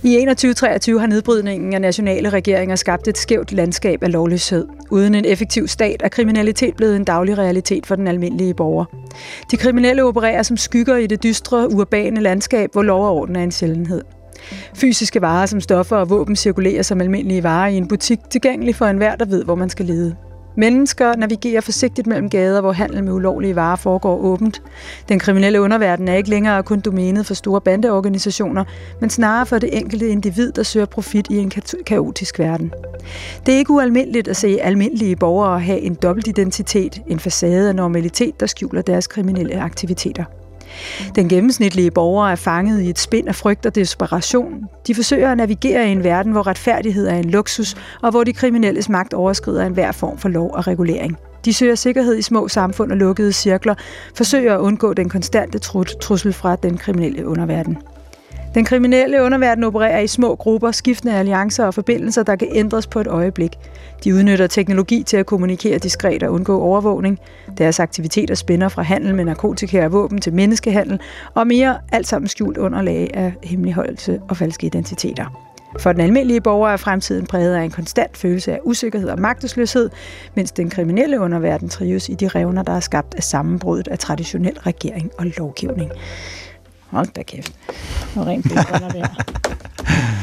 [0.03, 4.67] I 2123 har nedbrydningen af nationale regeringer skabt et skævt landskab af lovløshed.
[4.89, 8.85] Uden en effektiv stat er kriminalitet blevet en daglig realitet for den almindelige borger.
[9.51, 13.43] De kriminelle opererer som skygger i det dystre, urbane landskab, hvor lov og orden er
[13.43, 14.01] en sjældenhed.
[14.75, 18.85] Fysiske varer som stoffer og våben cirkulerer som almindelige varer i en butik, tilgængelig for
[18.85, 20.15] enhver, der ved, hvor man skal lede.
[20.57, 24.61] Mennesker navigerer forsigtigt mellem gader, hvor handel med ulovlige varer foregår åbent.
[25.09, 28.63] Den kriminelle underverden er ikke længere kun domænet for store bandeorganisationer,
[29.01, 31.51] men snarere for det enkelte individ, der søger profit i en
[31.85, 32.73] kaotisk verden.
[33.45, 38.39] Det er ikke ualmindeligt at se almindelige borgere have en dobbeltidentitet, en facade af normalitet,
[38.39, 40.23] der skjuler deres kriminelle aktiviteter.
[41.15, 44.63] Den gennemsnitlige borger er fanget i et spind af frygt og desperation.
[44.87, 48.33] De forsøger at navigere i en verden, hvor retfærdighed er en luksus, og hvor de
[48.33, 51.17] kriminelles magt overskrider enhver form for lov og regulering.
[51.45, 53.75] De søger sikkerhed i små samfund og lukkede cirkler,
[54.15, 55.59] forsøger at undgå den konstante
[56.01, 57.77] trussel fra den kriminelle underverden.
[58.53, 62.99] Den kriminelle underverden opererer i små grupper, skiftende alliancer og forbindelser, der kan ændres på
[62.99, 63.55] et øjeblik.
[64.03, 67.19] De udnytter teknologi til at kommunikere diskret og undgå overvågning.
[67.57, 70.99] Deres aktiviteter spænder fra handel med narkotika og våben til menneskehandel,
[71.33, 75.49] og mere alt sammen skjult under lag af hemmeligholdelse og falske identiteter.
[75.79, 79.89] For den almindelige borger er fremtiden præget af en konstant følelse af usikkerhed og magtesløshed,
[80.35, 84.59] mens den kriminelle underverden trives i de revner, der er skabt af sammenbruddet af traditionel
[84.59, 85.91] regering og lovgivning.
[86.89, 87.53] Hold da kæft.
[88.15, 88.63] Og rent der.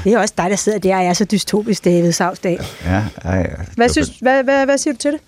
[0.05, 2.59] Det er også dig, der sidder der og er så dystopisk, David Savsdag.
[2.85, 3.45] Ja, ja, ja.
[3.77, 5.21] Hvad, synes, hvad, hvad, hvad siger du til det?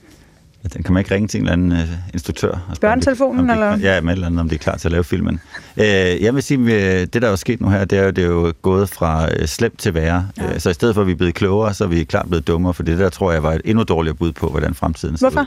[0.74, 2.74] Den kan man ikke ringe til en eller anden uh, instruktør?
[2.80, 3.78] Børnetelefonen, eller?
[3.78, 5.40] Ja, med et eller andet, om de er klar til at lave filmen.
[5.76, 5.84] Uh,
[6.22, 6.58] jeg vil sige,
[7.06, 9.46] det der er sket nu her, det er jo, det er jo gået fra uh,
[9.46, 10.28] slemt til værre.
[10.38, 10.52] Ja.
[10.52, 12.46] Uh, så i stedet for, at vi er blevet klogere, så er vi klart blevet
[12.46, 15.30] dummere, for det der tror jeg var et endnu dårligere bud på, hvordan fremtiden ser
[15.30, 15.40] Hvorfor?
[15.40, 15.46] ud.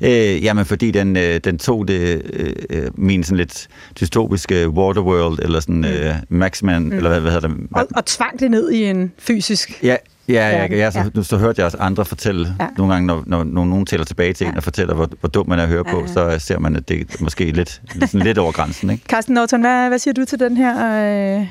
[0.00, 3.68] Øh, jamen, fordi den, øh, den tog det, øh, øh, min sådan lidt
[4.00, 5.84] dystopiske Waterworld, eller sådan mm.
[5.84, 6.92] øh, Maxman, mm.
[6.92, 7.56] eller hvad, hvad hedder det?
[7.72, 9.96] Og, og tvang det ned i en fysisk Ja,
[10.28, 11.22] Ja, ja, ja, så, ja.
[11.22, 12.66] så hørte jeg også andre fortælle, ja.
[12.78, 14.50] nogle gange, når, når, når nogen tæller tilbage til ja.
[14.50, 16.76] en og fortæller, hvor, hvor dum man er at høre ja, på, så ser man,
[16.76, 18.90] at det er måske lidt, sådan lidt over grænsen.
[18.90, 19.04] Ikke?
[19.08, 21.46] Carsten Norton, hvad, hvad siger du til den her, øh,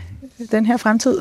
[0.51, 1.17] den her fremtid?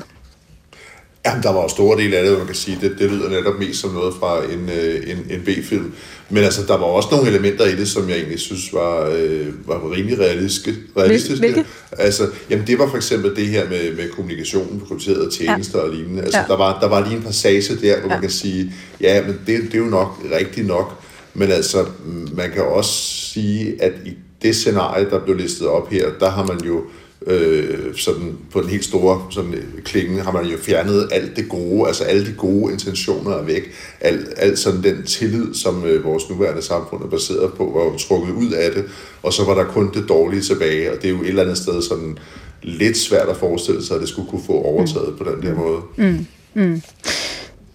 [1.26, 2.78] Jamen, der var jo store del af det, man kan sige.
[2.80, 5.92] Det, det lyder netop mest som noget fra en, øh, en, en B-film.
[6.30, 9.68] Men altså, der var også nogle elementer i det, som jeg egentlig synes var, øh,
[9.68, 10.74] var rimelig realistiske.
[10.96, 11.38] realistiske.
[11.38, 11.64] Hvilke?
[11.92, 15.84] Altså, jamen, det var for eksempel det her med, med kommunikation, krypterede tjenester ja.
[15.84, 16.22] og lignende.
[16.22, 16.44] Altså, ja.
[16.48, 18.14] der, var, der var lige en passage der, hvor ja.
[18.14, 21.02] man kan sige, ja, men det, det er jo nok rigtigt nok.
[21.34, 21.86] Men altså,
[22.32, 22.92] man kan også
[23.32, 24.12] sige, at i
[24.42, 26.82] det scenarie, der blev listet op her, der har man jo
[27.26, 29.54] øh, sådan på den helt store sådan,
[29.84, 33.70] klinge har man jo fjernet alt det gode, altså alle de gode intentioner er væk.
[34.00, 37.98] Alt, alt sådan den tillid, som øh, vores nuværende samfund er baseret på, var jo
[37.98, 38.84] trukket ud af det,
[39.22, 41.58] og så var der kun det dårlige tilbage, og det er jo et eller andet
[41.58, 42.18] sted sådan
[42.62, 45.16] lidt svært at forestille sig, at det skulle kunne få overtaget mm.
[45.16, 45.80] på den der måde.
[45.96, 46.26] Mm.
[46.54, 46.82] Mm.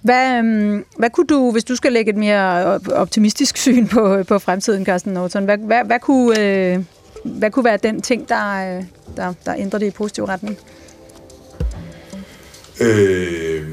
[0.01, 4.39] Hvad, øhm, hvad kunne du, hvis du skal lægge et mere optimistisk syn på, på
[4.39, 6.79] fremtiden, Carsten Norton, hvad, hvad, hvad, kunne, øh,
[7.23, 8.83] hvad kunne være den ting, der, øh,
[9.17, 10.57] der, der ændrer det i positiv retning?
[12.81, 13.67] Øh,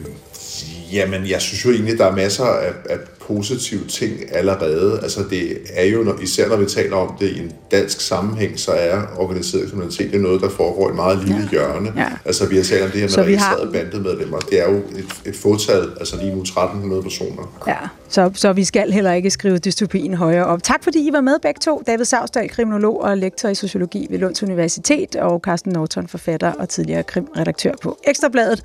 [0.92, 2.98] jamen, jeg synes jo egentlig, der er masser af, af
[3.34, 5.00] positive ting allerede.
[5.02, 8.58] Altså det er jo, når, især når vi taler om det i en dansk sammenhæng,
[8.58, 11.48] så er organiseret kriminalitet noget, der foregår i et meget lille ja.
[11.50, 11.92] hjørne.
[11.96, 12.06] Ja.
[12.24, 13.72] Altså vi har talt om det her med registrerede har...
[13.72, 14.38] bandemedlemmer.
[14.38, 17.62] Det er jo et, et fåtal, altså lige nu 1300 personer.
[17.66, 17.76] Ja,
[18.08, 20.62] så, så vi skal heller ikke skrive dystopien højere op.
[20.62, 21.82] Tak fordi I var med begge to.
[21.86, 26.68] David Savsdal, kriminolog og lektor i sociologi ved Lunds Universitet, og Carsten Norton, forfatter og
[26.68, 28.62] tidligere krimredaktør på Ekstrabladet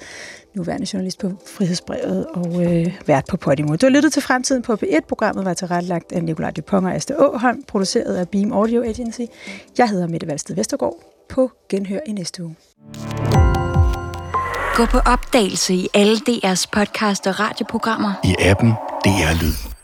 [0.55, 3.75] nuværende journalist på Frihedsbrevet og øh, vært på Podimo.
[3.75, 4.99] Du har lyttet til Fremtiden på P1.
[5.07, 9.21] Programmet var tilrettelagt af Nikolaj Dupont og Aste Åholm, produceret af Beam Audio Agency.
[9.77, 10.95] Jeg hedder Mette Valsted Vestergaard.
[11.29, 12.55] På genhør i næste uge.
[14.75, 18.13] Gå på opdagelse i alle DR's podcast og radioprogrammer.
[18.23, 18.69] I appen
[19.05, 19.74] DR Lyd.